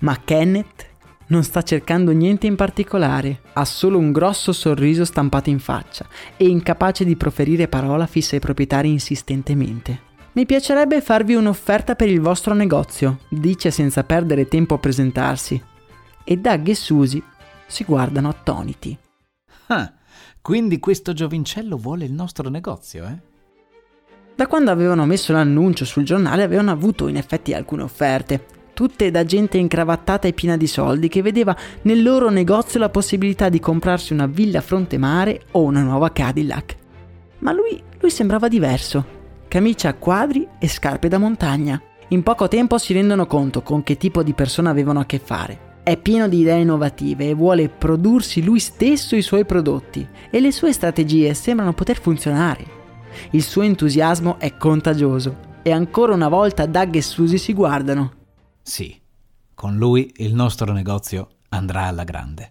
Ma 0.00 0.20
Kenneth 0.22 0.94
non 1.28 1.42
sta 1.42 1.62
cercando 1.62 2.12
niente 2.12 2.46
in 2.46 2.56
particolare, 2.56 3.40
ha 3.54 3.64
solo 3.64 3.98
un 3.98 4.12
grosso 4.12 4.52
sorriso 4.52 5.04
stampato 5.04 5.50
in 5.50 5.58
faccia 5.58 6.06
e 6.36 6.46
incapace 6.46 7.04
di 7.04 7.16
proferire 7.16 7.68
parola 7.68 8.06
fissa 8.06 8.34
ai 8.34 8.40
proprietari 8.40 8.90
insistentemente. 8.90 10.04
Mi 10.32 10.44
piacerebbe 10.44 11.00
farvi 11.00 11.34
un'offerta 11.34 11.94
per 11.94 12.08
il 12.08 12.20
vostro 12.20 12.52
negozio, 12.52 13.20
dice 13.28 13.70
senza 13.70 14.04
perdere 14.04 14.48
tempo 14.48 14.74
a 14.74 14.78
presentarsi. 14.78 15.60
E 16.24 16.36
Doug 16.36 16.68
e 16.68 16.74
Susie 16.74 17.22
si 17.66 17.84
guardano 17.84 18.28
attoniti. 18.28 18.96
Ah, 19.68 19.92
quindi 20.42 20.78
questo 20.78 21.12
giovincello 21.12 21.76
vuole 21.76 22.04
il 22.04 22.12
nostro 22.12 22.50
negozio, 22.50 23.04
eh? 23.06 23.34
Da 24.36 24.46
quando 24.46 24.70
avevano 24.70 25.06
messo 25.06 25.32
l'annuncio 25.32 25.86
sul 25.86 26.04
giornale 26.04 26.42
avevano 26.42 26.70
avuto 26.70 27.08
in 27.08 27.16
effetti 27.16 27.54
alcune 27.54 27.84
offerte, 27.84 28.44
tutte 28.76 29.10
da 29.10 29.24
gente 29.24 29.56
incravattata 29.56 30.28
e 30.28 30.34
piena 30.34 30.58
di 30.58 30.66
soldi 30.66 31.08
che 31.08 31.22
vedeva 31.22 31.56
nel 31.82 32.02
loro 32.02 32.28
negozio 32.28 32.78
la 32.78 32.90
possibilità 32.90 33.48
di 33.48 33.58
comprarsi 33.58 34.12
una 34.12 34.26
villa 34.26 34.58
a 34.58 34.62
fronte 34.62 34.98
mare 34.98 35.44
o 35.52 35.62
una 35.62 35.80
nuova 35.80 36.12
Cadillac. 36.12 36.76
Ma 37.38 37.52
lui, 37.52 37.82
lui 37.98 38.10
sembrava 38.10 38.48
diverso. 38.48 39.14
Camicia 39.48 39.88
a 39.88 39.94
quadri 39.94 40.46
e 40.58 40.68
scarpe 40.68 41.08
da 41.08 41.16
montagna. 41.16 41.80
In 42.08 42.22
poco 42.22 42.48
tempo 42.48 42.76
si 42.76 42.92
rendono 42.92 43.26
conto 43.26 43.62
con 43.62 43.82
che 43.82 43.96
tipo 43.96 44.22
di 44.22 44.34
persona 44.34 44.68
avevano 44.68 45.00
a 45.00 45.06
che 45.06 45.20
fare. 45.24 45.80
È 45.82 45.96
pieno 45.96 46.28
di 46.28 46.40
idee 46.40 46.60
innovative 46.60 47.30
e 47.30 47.34
vuole 47.34 47.70
prodursi 47.70 48.44
lui 48.44 48.58
stesso 48.58 49.16
i 49.16 49.22
suoi 49.22 49.46
prodotti 49.46 50.06
e 50.28 50.38
le 50.38 50.52
sue 50.52 50.74
strategie 50.74 51.32
sembrano 51.32 51.72
poter 51.72 51.98
funzionare. 51.98 52.66
Il 53.30 53.42
suo 53.42 53.62
entusiasmo 53.62 54.38
è 54.38 54.54
contagioso 54.58 55.34
e 55.62 55.72
ancora 55.72 56.12
una 56.12 56.28
volta 56.28 56.66
Doug 56.66 56.94
e 56.96 57.00
Susie 57.00 57.38
si 57.38 57.54
guardano. 57.54 58.24
Sì, 58.68 59.00
con 59.54 59.76
lui 59.76 60.12
il 60.16 60.34
nostro 60.34 60.72
negozio 60.72 61.28
andrà 61.50 61.82
alla 61.82 62.02
grande. 62.02 62.48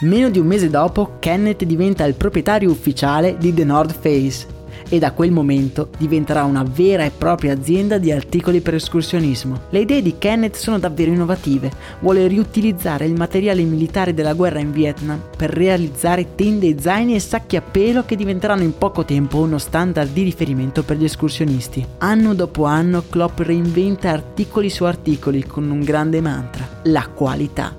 Meno 0.00 0.28
di 0.28 0.40
un 0.40 0.46
mese 0.48 0.68
dopo, 0.68 1.18
Kenneth 1.20 1.62
diventa 1.62 2.04
il 2.04 2.14
proprietario 2.14 2.68
ufficiale 2.68 3.38
di 3.38 3.54
The 3.54 3.62
North 3.62 3.92
Face 4.00 4.61
e 4.92 4.98
da 4.98 5.12
quel 5.12 5.30
momento 5.30 5.88
diventerà 5.96 6.44
una 6.44 6.62
vera 6.62 7.04
e 7.04 7.10
propria 7.10 7.54
azienda 7.54 7.96
di 7.96 8.12
articoli 8.12 8.60
per 8.60 8.74
escursionismo. 8.74 9.62
Le 9.70 9.80
idee 9.80 10.02
di 10.02 10.18
Kenneth 10.18 10.56
sono 10.56 10.78
davvero 10.78 11.10
innovative. 11.10 11.70
Vuole 12.00 12.26
riutilizzare 12.26 13.06
il 13.06 13.14
materiale 13.14 13.62
militare 13.62 14.12
della 14.12 14.34
guerra 14.34 14.58
in 14.58 14.70
Vietnam 14.70 15.18
per 15.34 15.48
realizzare 15.48 16.34
tende, 16.34 16.78
zaini 16.78 17.14
e 17.14 17.20
sacchi 17.20 17.56
a 17.56 17.62
pelo 17.62 18.04
che 18.04 18.16
diventeranno 18.16 18.64
in 18.64 18.76
poco 18.76 19.06
tempo 19.06 19.38
uno 19.38 19.56
standard 19.56 20.12
di 20.12 20.24
riferimento 20.24 20.82
per 20.82 20.98
gli 20.98 21.04
escursionisti. 21.04 21.82
Anno 21.96 22.34
dopo 22.34 22.64
anno 22.64 23.02
Klopp 23.08 23.38
reinventa 23.40 24.10
articoli 24.10 24.68
su 24.68 24.84
articoli 24.84 25.46
con 25.46 25.70
un 25.70 25.80
grande 25.80 26.20
mantra, 26.20 26.68
la 26.82 27.08
qualità. 27.08 27.74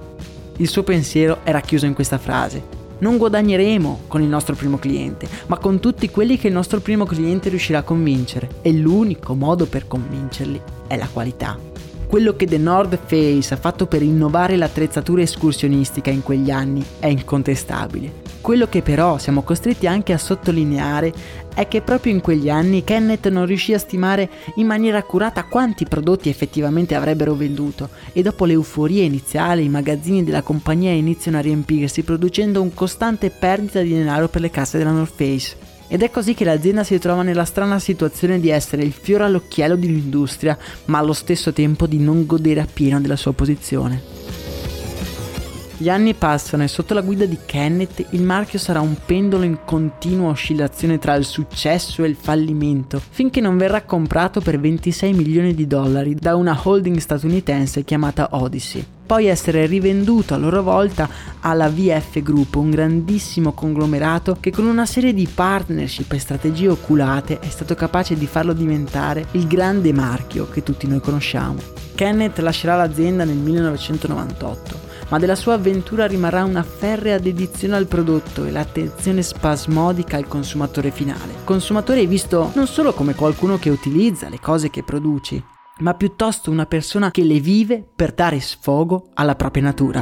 Il 0.58 0.68
suo 0.68 0.82
pensiero 0.82 1.42
era 1.44 1.62
chiuso 1.62 1.86
in 1.86 1.94
questa 1.94 2.18
frase 2.18 2.73
non 3.04 3.18
guadagneremo 3.18 4.04
con 4.08 4.22
il 4.22 4.30
nostro 4.30 4.56
primo 4.56 4.80
cliente, 4.80 5.28
ma 5.48 5.58
con 5.58 5.82
tutti 5.82 6.10
quelli 6.10 6.38
che 6.38 6.48
il 6.48 6.54
nostro 6.54 6.80
primo 6.80 7.06
cliente 7.06 7.50
riuscirà 7.50 7.80
a 7.80 7.84
convincere. 7.84 8.50
E 8.62 8.72
l'unico 8.72 9.36
modo 9.36 9.66
per 9.66 9.88
convincerli 9.88 10.60
è 10.88 10.96
la 10.96 11.10
qualità. 11.12 11.60
Quello 12.08 12.36
che 12.36 12.46
The 12.46 12.58
North 12.58 12.98
Face 13.06 13.54
ha 13.54 13.58
fatto 13.58 13.88
per 13.88 14.02
innovare 14.02 14.56
l'attrezzatura 14.56 15.22
escursionistica 15.22 16.12
in 16.12 16.24
quegli 16.24 16.50
anni 16.50 16.84
è 17.00 17.08
incontestabile. 17.08 18.23
Quello 18.44 18.68
che 18.68 18.82
però 18.82 19.18
siamo 19.20 19.42
costretti 19.42 19.88
anche 19.88 20.12
a 20.12 20.18
sottolineare 20.18 21.14
è 21.56 21.66
che 21.70 21.82
proprio 21.82 22.12
in 22.12 22.20
quegli 22.20 22.50
anni 22.50 22.84
Kenneth 22.84 23.30
non 23.30 23.46
riuscì 23.46 23.74
a 23.74 23.78
stimare 23.78 24.30
in 24.56 24.66
maniera 24.66 24.98
accurata 24.98 25.46
quanti 25.46 25.86
prodotti 25.86 26.28
effettivamente 26.28 26.94
avrebbero 26.94 27.36
venduto 27.36 27.88
e 28.12 28.22
dopo 28.22 28.44
l'euforia 28.44 29.02
iniziale 29.02 29.62
i 29.62 29.70
magazzini 29.70 30.26
della 30.26 30.42
compagnia 30.42 30.92
iniziano 30.92 31.38
a 31.38 31.42
riempirsi 31.42 32.04
producendo 32.04 32.62
un 32.62 32.74
costante 32.74 33.30
perdita 33.30 33.80
di 33.80 33.94
denaro 33.94 34.28
per 34.28 34.42
le 34.42 34.50
casse 34.50 34.78
della 34.78 34.92
North 34.92 35.14
Face. 35.16 35.56
Ed 35.88 36.04
è 36.04 36.12
così 36.12 36.34
che 36.34 36.44
l'azienda 36.44 36.84
si 36.84 37.00
trova 37.00 37.24
nella 37.24 37.46
strana 37.46 37.80
situazione 37.80 38.42
di 38.42 38.50
essere 38.50 38.84
il 38.84 38.92
fiore 38.92 39.24
all'occhiello 39.24 39.78
di 39.78 39.88
un'industria, 39.88 40.58
ma 40.86 40.98
allo 40.98 41.14
stesso 41.14 41.54
tempo 41.54 41.88
di 41.88 41.98
non 41.98 42.26
godere 42.26 42.60
appieno 42.60 43.00
della 43.00 43.16
sua 43.16 43.32
posizione. 43.32 44.43
Gli 45.84 45.90
anni 45.90 46.14
passano 46.14 46.64
e 46.64 46.70
sotto 46.70 46.94
la 46.94 47.02
guida 47.02 47.26
di 47.26 47.40
Kenneth 47.46 48.06
il 48.12 48.24
marchio 48.24 48.58
sarà 48.58 48.80
un 48.80 48.96
pendolo 49.06 49.44
in 49.44 49.66
continua 49.66 50.30
oscillazione 50.30 50.98
tra 50.98 51.14
il 51.16 51.26
successo 51.26 52.06
e 52.06 52.08
il 52.08 52.16
fallimento, 52.16 53.02
finché 53.10 53.42
non 53.42 53.58
verrà 53.58 53.82
comprato 53.82 54.40
per 54.40 54.62
26 54.62 55.12
milioni 55.12 55.54
di 55.54 55.68
dollari 55.68 56.16
da 56.16 56.38
una 56.38 56.58
holding 56.58 56.96
statunitense 57.00 57.84
chiamata 57.84 58.30
Odyssey. 58.32 58.86
Poi 59.06 59.26
essere 59.26 59.66
rivenduto 59.66 60.34
a 60.34 60.38
loro 60.38 60.64
volta 60.64 61.10
alla 61.42 61.68
VF 61.68 62.22
Group, 62.22 62.56
un 62.56 62.70
grandissimo 62.70 63.52
conglomerato 63.52 64.38
che 64.40 64.52
con 64.52 64.66
una 64.66 64.86
serie 64.86 65.14
di 65.14 65.28
partnership 65.28 66.14
e 66.14 66.18
strategie 66.18 66.70
oculate 66.70 67.40
è 67.40 67.50
stato 67.50 67.76
capace 67.76 68.16
di 68.16 68.26
farlo 68.26 68.54
diventare 68.54 69.26
il 69.32 69.48
grande 69.48 69.92
marchio 69.92 70.48
che 70.50 70.64
tutti 70.64 70.88
noi 70.88 71.02
conosciamo. 71.02 71.60
Kenneth 71.94 72.40
lascerà 72.40 72.78
l'azienda 72.78 73.26
nel 73.26 73.36
1998 73.36 74.93
ma 75.14 75.20
della 75.20 75.36
sua 75.36 75.54
avventura 75.54 76.08
rimarrà 76.08 76.44
una 76.44 76.64
ferrea 76.64 77.20
dedizione 77.20 77.76
al 77.76 77.86
prodotto 77.86 78.46
e 78.46 78.52
l'attenzione 78.52 79.22
spasmodica 79.22 80.18
al 80.18 80.28
consumatore 80.28 80.90
finale. 80.90 81.36
Consumatore 81.44 82.08
visto 82.08 82.52
non 82.56 82.66
solo 82.66 82.94
come 82.94 83.14
qualcuno 83.14 83.60
che 83.60 83.70
utilizza 83.70 84.28
le 84.28 84.40
cose 84.40 84.72
che 84.72 84.82
produci, 84.82 85.40
ma 85.82 85.94
piuttosto 85.94 86.50
una 86.50 86.66
persona 86.66 87.12
che 87.12 87.24
le 87.24 87.40
vive 87.40 87.88
per 87.96 88.14
dare 88.14 88.40
sfogo 88.40 89.10
alla 89.14 89.36
propria 89.36 89.62
natura. 89.62 90.02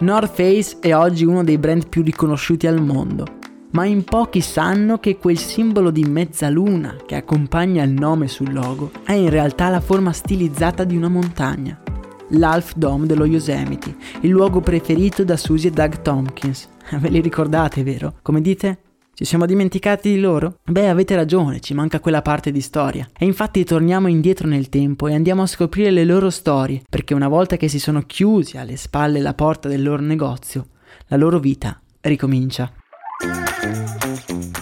North 0.00 0.34
Face 0.34 0.78
è 0.80 0.92
oggi 0.92 1.24
uno 1.24 1.44
dei 1.44 1.58
brand 1.58 1.86
più 1.86 2.02
riconosciuti 2.02 2.66
al 2.66 2.82
mondo, 2.82 3.24
ma 3.70 3.84
in 3.84 4.02
pochi 4.02 4.40
sanno 4.40 4.98
che 4.98 5.18
quel 5.18 5.38
simbolo 5.38 5.92
di 5.92 6.02
mezzaluna 6.02 6.96
che 7.06 7.14
accompagna 7.14 7.84
il 7.84 7.92
nome 7.92 8.26
sul 8.26 8.52
logo 8.52 8.90
è 9.04 9.12
in 9.12 9.30
realtà 9.30 9.68
la 9.68 9.80
forma 9.80 10.10
stilizzata 10.10 10.82
di 10.82 10.96
una 10.96 11.08
montagna 11.08 11.80
l'Half 12.38 12.74
Dome 12.74 13.06
dello 13.06 13.24
Yosemite, 13.24 13.94
il 14.20 14.30
luogo 14.30 14.60
preferito 14.60 15.24
da 15.24 15.36
Susie 15.36 15.70
e 15.70 15.72
Doug 15.72 16.02
Tompkins. 16.02 16.68
Ve 16.98 17.08
li 17.08 17.20
ricordate, 17.20 17.82
vero? 17.82 18.14
Come 18.22 18.40
dite? 18.40 18.78
Ci 19.14 19.24
siamo 19.24 19.46
dimenticati 19.46 20.10
di 20.10 20.18
loro? 20.18 20.58
Beh, 20.64 20.88
avete 20.88 21.14
ragione, 21.14 21.60
ci 21.60 21.72
manca 21.72 22.00
quella 22.00 22.20
parte 22.20 22.50
di 22.50 22.60
storia. 22.60 23.08
E 23.16 23.24
infatti 23.24 23.62
torniamo 23.62 24.08
indietro 24.08 24.48
nel 24.48 24.68
tempo 24.68 25.06
e 25.06 25.14
andiamo 25.14 25.42
a 25.42 25.46
scoprire 25.46 25.92
le 25.92 26.04
loro 26.04 26.30
storie, 26.30 26.82
perché 26.88 27.14
una 27.14 27.28
volta 27.28 27.56
che 27.56 27.68
si 27.68 27.78
sono 27.78 28.02
chiusi 28.02 28.58
alle 28.58 28.76
spalle 28.76 29.20
la 29.20 29.34
porta 29.34 29.68
del 29.68 29.84
loro 29.84 30.02
negozio, 30.02 30.66
la 31.06 31.16
loro 31.16 31.38
vita 31.38 31.80
ricomincia. 32.00 32.72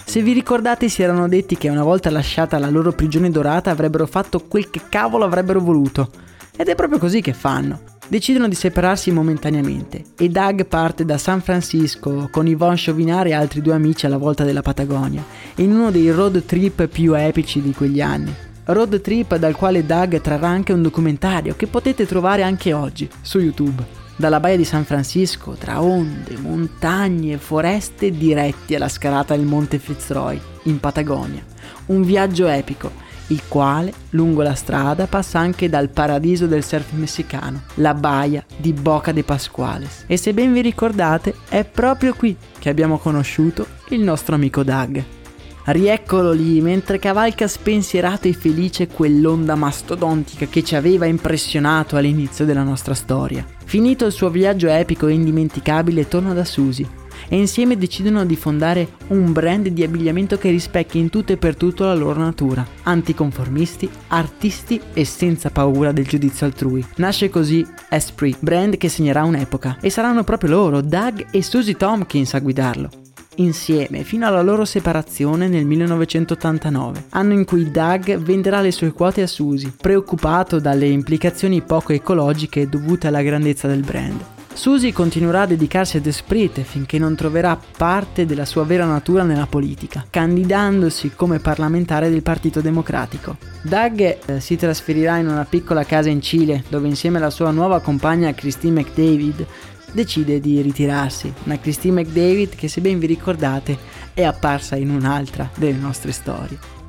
Se 0.05 0.21
vi 0.21 0.35
ricordate 0.35 0.91
si 0.91 1.03
erano 1.03 1.27
detti 1.27 1.57
che 1.57 1.71
una 1.71 1.83
volta 1.83 2.11
lasciata 2.11 2.59
la 2.59 2.69
loro 2.69 2.93
prigione 2.93 3.31
dorata 3.31 3.71
avrebbero 3.71 4.07
fatto 4.07 4.41
quel 4.41 4.69
che 4.69 4.83
cavolo 4.91 5.25
avrebbero 5.25 5.61
voluto. 5.61 6.11
Ed 6.55 6.69
è 6.69 6.75
proprio 6.75 6.99
così 6.99 7.21
che 7.21 7.33
fanno. 7.33 7.81
Decidono 8.09 8.47
di 8.47 8.55
separarsi 8.55 9.11
momentaneamente 9.11 10.05
e 10.19 10.29
Doug 10.29 10.67
parte 10.67 11.07
da 11.07 11.17
San 11.17 11.41
Francisco 11.41 12.29
con 12.31 12.47
Yvonne 12.47 12.77
Chauvinard 12.77 13.29
e 13.29 13.33
altri 13.33 13.63
due 13.63 13.73
amici 13.73 14.05
alla 14.05 14.19
volta 14.19 14.45
della 14.45 14.61
Patagonia, 14.61 15.25
in 15.57 15.73
uno 15.73 15.91
dei 15.91 16.11
road 16.11 16.45
trip 16.45 16.89
più 16.89 17.15
epici 17.15 17.63
di 17.63 17.73
quegli 17.73 18.03
anni. 18.03 18.35
Road 18.65 19.01
trip 19.01 19.37
dal 19.37 19.57
quale 19.57 19.87
Doug 19.87 20.21
trarrà 20.21 20.49
anche 20.49 20.75
un 20.75 20.83
documentario 20.83 21.57
che 21.57 21.67
potete 21.67 22.07
trovare 22.07 22.43
anche 22.43 22.75
oggi 22.75 23.09
su 23.23 23.39
YouTube. 23.39 24.01
Dalla 24.15 24.39
baia 24.39 24.59
di 24.59 24.65
San 24.65 24.85
Francisco, 24.85 25.57
tra 25.59 25.81
onde, 25.81 26.37
montagne 26.37 27.33
e 27.33 27.39
foreste 27.39 28.11
diretti 28.11 28.75
alla 28.75 28.91
scalata 28.91 29.35
del 29.35 29.47
Monte 29.47 29.79
Fitzroy, 29.79 30.39
in 30.65 30.79
Patagonia. 30.79 31.43
Un 31.87 32.03
viaggio 32.03 32.47
epico 32.47 32.93
il 33.33 33.43
quale 33.49 33.93
lungo 34.11 34.43
la 34.43 34.55
strada 34.55 35.07
passa 35.07 35.39
anche 35.39 35.69
dal 35.69 35.89
paradiso 35.89 36.47
del 36.47 36.63
surf 36.63 36.93
messicano, 36.93 37.63
la 37.75 37.95
baia 37.95 38.45
di 38.57 38.73
Boca 38.73 39.11
de 39.13 39.25
Pasquales. 39.25 40.05
E 40.07 40.17
se 40.17 40.35
ben 40.35 40.53
vi 40.53 40.61
ricordate, 40.61 41.35
è 41.49 41.65
proprio 41.65 42.15
qui 42.15 42.37
che 42.59 42.69
abbiamo 42.69 42.99
conosciuto 42.99 43.67
il 43.89 44.01
nostro 44.01 44.35
amico 44.35 44.63
Doug. 44.63 45.22
Rieccolo 45.65 46.33
lì 46.33 46.61
mentre 46.61 46.99
cavalca 46.99 47.47
spensierato 47.47 48.27
e 48.27 48.33
felice 48.33 48.89
quell'onda 48.89 49.55
mastodontica 49.55 50.47
che 50.47 50.65
ci 50.65 50.75
aveva 50.75 51.07
impressionato 51.07 51.97
all'inizio 51.97 52.45
della 52.45 52.65
nostra 52.65 52.95
storia. 52.95 53.47
Finito 53.65 54.05
il 54.05 54.13
suo 54.13 54.29
viaggio 54.29 54.69
epico 54.69 55.07
e 55.07 55.13
indimenticabile, 55.13 56.09
torna 56.09 56.33
da 56.33 56.45
Susie 56.45 57.01
e 57.29 57.37
insieme 57.37 57.79
decidono 57.79 58.25
di 58.27 58.37
fondare 58.37 58.97
un 59.09 59.33
brand 59.33 59.69
di 59.69 59.83
abbigliamento 59.83 60.37
che 60.37 60.51
rispecchi 60.51 60.99
in 60.99 61.09
tutto 61.09 61.33
e 61.33 61.37
per 61.37 61.57
tutto 61.57 61.85
la 61.85 61.95
loro 61.95 62.21
natura, 62.21 62.67
anticonformisti, 62.83 63.89
artisti 64.09 64.81
e 64.93 65.05
senza 65.05 65.51
paura 65.51 65.93
del 65.93 66.07
giudizio 66.07 66.47
altrui. 66.47 66.85
Nasce 66.97 67.31
così 67.31 67.65
Esprit, 67.89 68.39
brand 68.41 68.77
che 68.77 68.89
segnerà 68.89 69.23
un'epoca, 69.25 69.79
e 69.81 69.91
saranno 69.91 70.25
proprio 70.25 70.51
loro, 70.51 70.81
Doug 70.81 71.27
e 71.31 71.43
Susie 71.43 71.77
Tompkins, 71.77 72.35
a 72.35 72.41
guidarlo. 72.41 73.02
Insieme 73.37 74.05
fino 74.05 74.27
alla 74.27 74.43
loro 74.43 74.65
separazione 74.65 75.49
nel 75.49 75.65
1989, 75.65 77.05
anno 77.11 77.33
in 77.33 77.45
cui 77.45 77.71
Doug 77.71 78.17
venderà 78.19 78.61
le 78.61 78.73
sue 78.73 78.93
quote 78.93 79.23
a 79.23 79.27
Susie, 79.27 79.73
preoccupato 79.77 80.59
dalle 80.59 80.87
implicazioni 80.87 81.63
poco 81.63 81.93
ecologiche 81.93 82.69
dovute 82.69 83.07
alla 83.07 83.23
grandezza 83.23 83.69
del 83.69 83.83
brand. 83.83 84.25
Susie 84.55 84.93
continuerà 84.93 85.43
a 85.43 85.47
dedicarsi 85.47 85.97
ad 85.97 86.07
Esprit 86.07 86.61
finché 86.61 86.99
non 86.99 87.15
troverà 87.17 87.59
parte 87.77 88.27
della 88.27 88.45
sua 88.45 88.65
vera 88.65 88.85
natura 88.85 89.23
nella 89.23 89.47
politica, 89.47 90.05
candidandosi 90.09 91.13
come 91.17 91.39
parlamentare 91.39 92.11
del 92.11 92.23
Partito 92.23 92.61
Democratico. 92.61 93.39
Doug 93.63 94.19
eh, 94.27 94.41
si 94.41 94.57
trasferirà 94.57 95.17
in 95.17 95.29
una 95.29 95.47
piccola 95.49 95.85
casa 95.85 96.11
in 96.11 96.21
Cile, 96.21 96.63
dove 96.69 96.87
insieme 96.87 97.17
alla 97.17 97.31
sua 97.31 97.51
nuova 97.51 97.81
compagna 97.81 98.35
Christine 98.35 98.83
McDavid 98.83 99.47
decide 99.93 100.41
di 100.41 100.61
ritirarsi. 100.61 101.33
Una 101.45 101.59
Christine 101.59 102.03
McDavid 102.03 102.55
che, 102.55 102.69
se 102.69 102.81
ben 102.81 102.99
vi 102.99 103.07
ricordate, 103.07 103.79
è 104.15 104.23
apparsa 104.23 104.77
in 104.77 104.91
un'altra 104.91 105.51
delle 105.57 105.79
nostre 105.79 106.13
storie. 106.13 106.82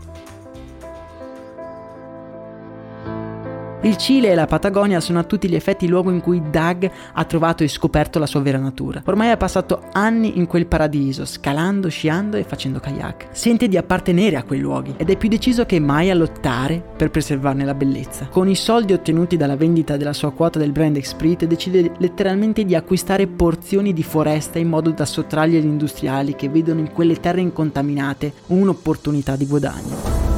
Il 3.83 3.97
Cile 3.97 4.31
e 4.31 4.35
la 4.35 4.45
Patagonia 4.45 5.01
sono 5.01 5.19
a 5.19 5.25
tutti 5.25 5.49
gli 5.49 5.55
effetti 5.55 5.83
il 5.83 5.91
luogo 5.91 6.09
in 6.09 6.21
cui 6.21 6.41
Doug 6.49 6.89
ha 7.11 7.23
trovato 7.25 7.63
e 7.63 7.67
scoperto 7.67 8.17
la 8.17 8.25
sua 8.25 8.39
vera 8.39 8.57
natura. 8.57 9.01
Ormai 9.03 9.29
ha 9.29 9.35
passato 9.35 9.89
anni 9.91 10.37
in 10.37 10.47
quel 10.47 10.67
paradiso, 10.67 11.25
scalando, 11.25 11.89
sciando 11.89 12.37
e 12.37 12.45
facendo 12.45 12.79
kayak. 12.79 13.27
Sente 13.31 13.67
di 13.67 13.75
appartenere 13.75 14.37
a 14.37 14.43
quei 14.43 14.61
luoghi 14.61 14.93
ed 14.95 15.09
è 15.09 15.17
più 15.17 15.27
deciso 15.27 15.65
che 15.65 15.81
mai 15.81 16.09
a 16.09 16.15
lottare 16.15 16.81
per 16.95 17.11
preservarne 17.11 17.65
la 17.65 17.73
bellezza. 17.73 18.27
Con 18.27 18.47
i 18.47 18.55
soldi 18.55 18.93
ottenuti 18.93 19.35
dalla 19.35 19.57
vendita 19.57 19.97
della 19.97 20.13
sua 20.13 20.31
quota 20.31 20.59
del 20.59 20.71
brand 20.71 20.95
Esprit 20.95 21.43
decide 21.43 21.91
letteralmente 21.97 22.63
di 22.63 22.75
acquistare 22.75 23.27
porzioni 23.27 23.91
di 23.91 24.03
foresta 24.03 24.59
in 24.59 24.69
modo 24.69 24.91
da 24.91 25.03
sottrargli 25.03 25.57
agli 25.57 25.65
industriali 25.65 26.37
che 26.37 26.47
vedono 26.47 26.79
in 26.79 26.93
quelle 26.93 27.19
terre 27.19 27.41
incontaminate 27.41 28.31
un'opportunità 28.47 29.35
di 29.35 29.45
guadagno 29.45 30.32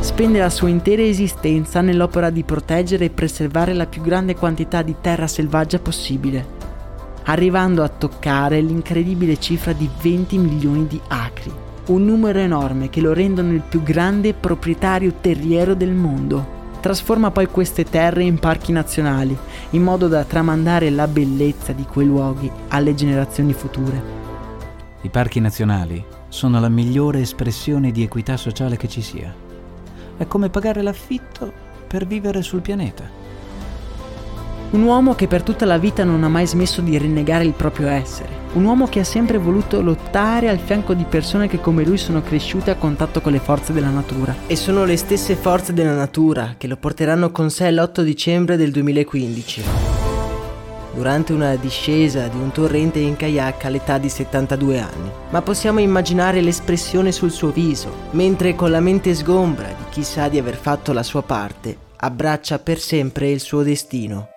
spende 0.00 0.38
la 0.38 0.50
sua 0.50 0.68
intera 0.68 1.02
esistenza 1.02 1.80
nell'opera 1.80 2.30
di 2.30 2.44
proteggere 2.44 3.06
e 3.06 3.10
preservare 3.10 3.72
la 3.74 3.86
più 3.86 4.02
grande 4.02 4.36
quantità 4.36 4.82
di 4.82 4.96
terra 5.00 5.26
selvaggia 5.26 5.78
possibile, 5.78 6.46
arrivando 7.24 7.82
a 7.82 7.88
toccare 7.88 8.60
l'incredibile 8.60 9.38
cifra 9.38 9.72
di 9.72 9.88
20 10.00 10.38
milioni 10.38 10.86
di 10.86 11.00
acri, 11.08 11.52
un 11.86 12.04
numero 12.04 12.38
enorme 12.38 12.90
che 12.90 13.00
lo 13.00 13.12
rendono 13.12 13.52
il 13.52 13.62
più 13.68 13.82
grande 13.82 14.34
proprietario 14.34 15.14
terriero 15.20 15.74
del 15.74 15.92
mondo. 15.92 16.56
Trasforma 16.80 17.32
poi 17.32 17.46
queste 17.46 17.84
terre 17.84 18.22
in 18.22 18.38
parchi 18.38 18.70
nazionali, 18.70 19.36
in 19.70 19.82
modo 19.82 20.06
da 20.06 20.22
tramandare 20.22 20.90
la 20.90 21.08
bellezza 21.08 21.72
di 21.72 21.82
quei 21.82 22.06
luoghi 22.06 22.50
alle 22.68 22.94
generazioni 22.94 23.52
future. 23.52 24.16
I 25.02 25.08
parchi 25.08 25.40
nazionali 25.40 26.04
sono 26.28 26.60
la 26.60 26.68
migliore 26.68 27.20
espressione 27.20 27.90
di 27.90 28.02
equità 28.02 28.36
sociale 28.36 28.76
che 28.76 28.88
ci 28.88 29.02
sia. 29.02 29.46
È 30.18 30.26
come 30.26 30.50
pagare 30.50 30.82
l'affitto 30.82 31.52
per 31.86 32.04
vivere 32.04 32.42
sul 32.42 32.60
pianeta. 32.60 33.08
Un 34.70 34.82
uomo 34.82 35.14
che 35.14 35.28
per 35.28 35.42
tutta 35.42 35.64
la 35.64 35.78
vita 35.78 36.02
non 36.02 36.24
ha 36.24 36.28
mai 36.28 36.46
smesso 36.46 36.80
di 36.80 36.98
rinnegare 36.98 37.44
il 37.44 37.52
proprio 37.52 37.86
essere. 37.86 38.46
Un 38.54 38.64
uomo 38.64 38.88
che 38.88 39.00
ha 39.00 39.04
sempre 39.04 39.38
voluto 39.38 39.80
lottare 39.80 40.48
al 40.48 40.58
fianco 40.58 40.92
di 40.92 41.04
persone 41.04 41.46
che 41.46 41.60
come 41.60 41.84
lui 41.84 41.98
sono 41.98 42.20
cresciute 42.20 42.72
a 42.72 42.76
contatto 42.76 43.20
con 43.20 43.30
le 43.30 43.38
forze 43.38 43.72
della 43.72 43.90
natura. 43.90 44.34
E 44.48 44.56
sono 44.56 44.84
le 44.84 44.96
stesse 44.96 45.36
forze 45.36 45.72
della 45.72 45.94
natura 45.94 46.56
che 46.58 46.66
lo 46.66 46.76
porteranno 46.76 47.30
con 47.30 47.48
sé 47.48 47.70
l'8 47.70 48.02
dicembre 48.02 48.56
del 48.56 48.72
2015 48.72 49.87
durante 50.98 51.32
una 51.32 51.54
discesa 51.54 52.26
di 52.26 52.38
un 52.38 52.50
torrente 52.50 52.98
in 52.98 53.14
kayak 53.14 53.64
all'età 53.66 53.98
di 53.98 54.08
72 54.08 54.80
anni, 54.80 55.08
ma 55.30 55.40
possiamo 55.42 55.78
immaginare 55.78 56.40
l'espressione 56.40 57.12
sul 57.12 57.30
suo 57.30 57.50
viso, 57.50 57.88
mentre 58.10 58.56
con 58.56 58.72
la 58.72 58.80
mente 58.80 59.14
sgombra 59.14 59.68
di 59.68 59.84
chi 59.90 60.02
sa 60.02 60.26
di 60.26 60.38
aver 60.38 60.56
fatto 60.56 60.92
la 60.92 61.04
sua 61.04 61.22
parte, 61.22 61.76
abbraccia 61.98 62.58
per 62.58 62.80
sempre 62.80 63.30
il 63.30 63.38
suo 63.38 63.62
destino. 63.62 64.30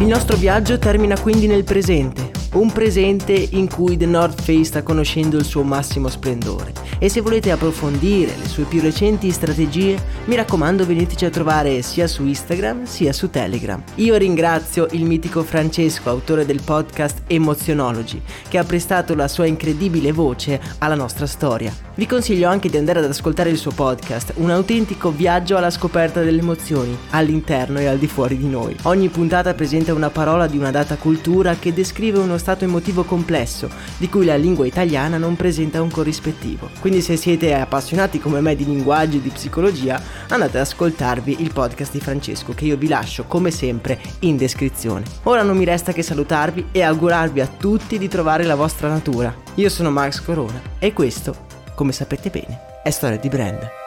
Il 0.00 0.06
nostro 0.06 0.36
viaggio 0.36 0.76
termina 0.76 1.16
quindi 1.20 1.46
nel 1.46 1.62
presente, 1.62 2.30
un 2.52 2.72
presente 2.72 3.32
in 3.32 3.68
cui 3.68 3.96
The 3.96 4.06
North 4.06 4.40
Face 4.40 4.64
sta 4.64 4.82
conoscendo 4.82 5.36
il 5.36 5.44
suo 5.44 5.62
massimo 5.62 6.08
splendore 6.08 6.72
e 6.98 7.08
se 7.08 7.20
volete 7.20 7.50
approfondire 7.50 8.34
le 8.36 8.48
sue 8.48 8.64
più 8.64 8.80
recenti 8.80 9.30
strategie, 9.30 10.00
mi 10.24 10.34
raccomando 10.34 10.86
veniteci 10.86 11.26
a 11.26 11.30
trovare 11.30 11.82
sia 11.82 12.06
su 12.06 12.24
Instagram 12.24 12.84
sia 12.84 13.12
su 13.12 13.28
Telegram. 13.30 13.82
Io 13.96 14.16
ringrazio 14.16 14.88
il 14.92 15.04
mitico 15.04 15.42
Francesco, 15.42 16.08
autore 16.08 16.46
del 16.46 16.62
podcast 16.64 17.22
Emozionology, 17.26 18.20
che 18.48 18.58
ha 18.58 18.64
prestato 18.64 19.14
la 19.14 19.28
sua 19.28 19.46
incredibile 19.46 20.12
voce 20.12 20.60
alla 20.78 20.94
nostra 20.94 21.26
storia. 21.26 21.72
Vi 21.94 22.06
consiglio 22.06 22.48
anche 22.48 22.68
di 22.68 22.76
andare 22.76 23.00
ad 23.00 23.04
ascoltare 23.04 23.50
il 23.50 23.58
suo 23.58 23.72
podcast, 23.72 24.32
un 24.36 24.50
autentico 24.50 25.10
viaggio 25.10 25.56
alla 25.56 25.70
scoperta 25.70 26.22
delle 26.22 26.40
emozioni, 26.40 26.96
all'interno 27.10 27.78
e 27.78 27.86
al 27.86 27.98
di 27.98 28.06
fuori 28.06 28.36
di 28.36 28.48
noi. 28.48 28.76
Ogni 28.82 29.08
puntata 29.08 29.54
presenta 29.54 29.92
una 29.92 30.10
parola 30.10 30.46
di 30.46 30.56
una 30.56 30.70
data 30.70 30.96
cultura 30.96 31.56
che 31.56 31.74
descrive 31.74 32.18
uno 32.18 32.37
stato 32.38 32.64
emotivo 32.64 33.04
complesso, 33.04 33.68
di 33.96 34.08
cui 34.08 34.24
la 34.24 34.36
lingua 34.36 34.66
italiana 34.66 35.18
non 35.18 35.36
presenta 35.36 35.82
un 35.82 35.90
corrispettivo. 35.90 36.70
Quindi 36.80 37.00
se 37.00 37.16
siete 37.16 37.54
appassionati 37.54 38.18
come 38.18 38.40
me 38.40 38.56
di 38.56 38.64
linguaggio 38.64 39.18
e 39.18 39.22
di 39.22 39.30
psicologia, 39.30 40.00
andate 40.28 40.56
ad 40.58 40.64
ascoltarvi 40.64 41.36
il 41.40 41.52
podcast 41.52 41.92
di 41.92 42.00
Francesco 42.00 42.54
che 42.54 42.64
io 42.64 42.76
vi 42.76 42.88
lascio 42.88 43.24
come 43.24 43.50
sempre 43.50 43.98
in 44.20 44.36
descrizione. 44.36 45.04
Ora 45.24 45.42
non 45.42 45.56
mi 45.56 45.64
resta 45.64 45.92
che 45.92 46.02
salutarvi 46.02 46.68
e 46.72 46.82
augurarvi 46.82 47.40
a 47.40 47.46
tutti 47.46 47.98
di 47.98 48.08
trovare 48.08 48.44
la 48.44 48.54
vostra 48.54 48.88
natura. 48.88 49.34
Io 49.54 49.68
sono 49.68 49.90
Max 49.90 50.20
Corona 50.22 50.60
e 50.78 50.92
questo, 50.92 51.46
come 51.74 51.92
sapete 51.92 52.30
bene, 52.30 52.58
è 52.82 52.90
storia 52.90 53.18
di 53.18 53.28
brand. 53.28 53.77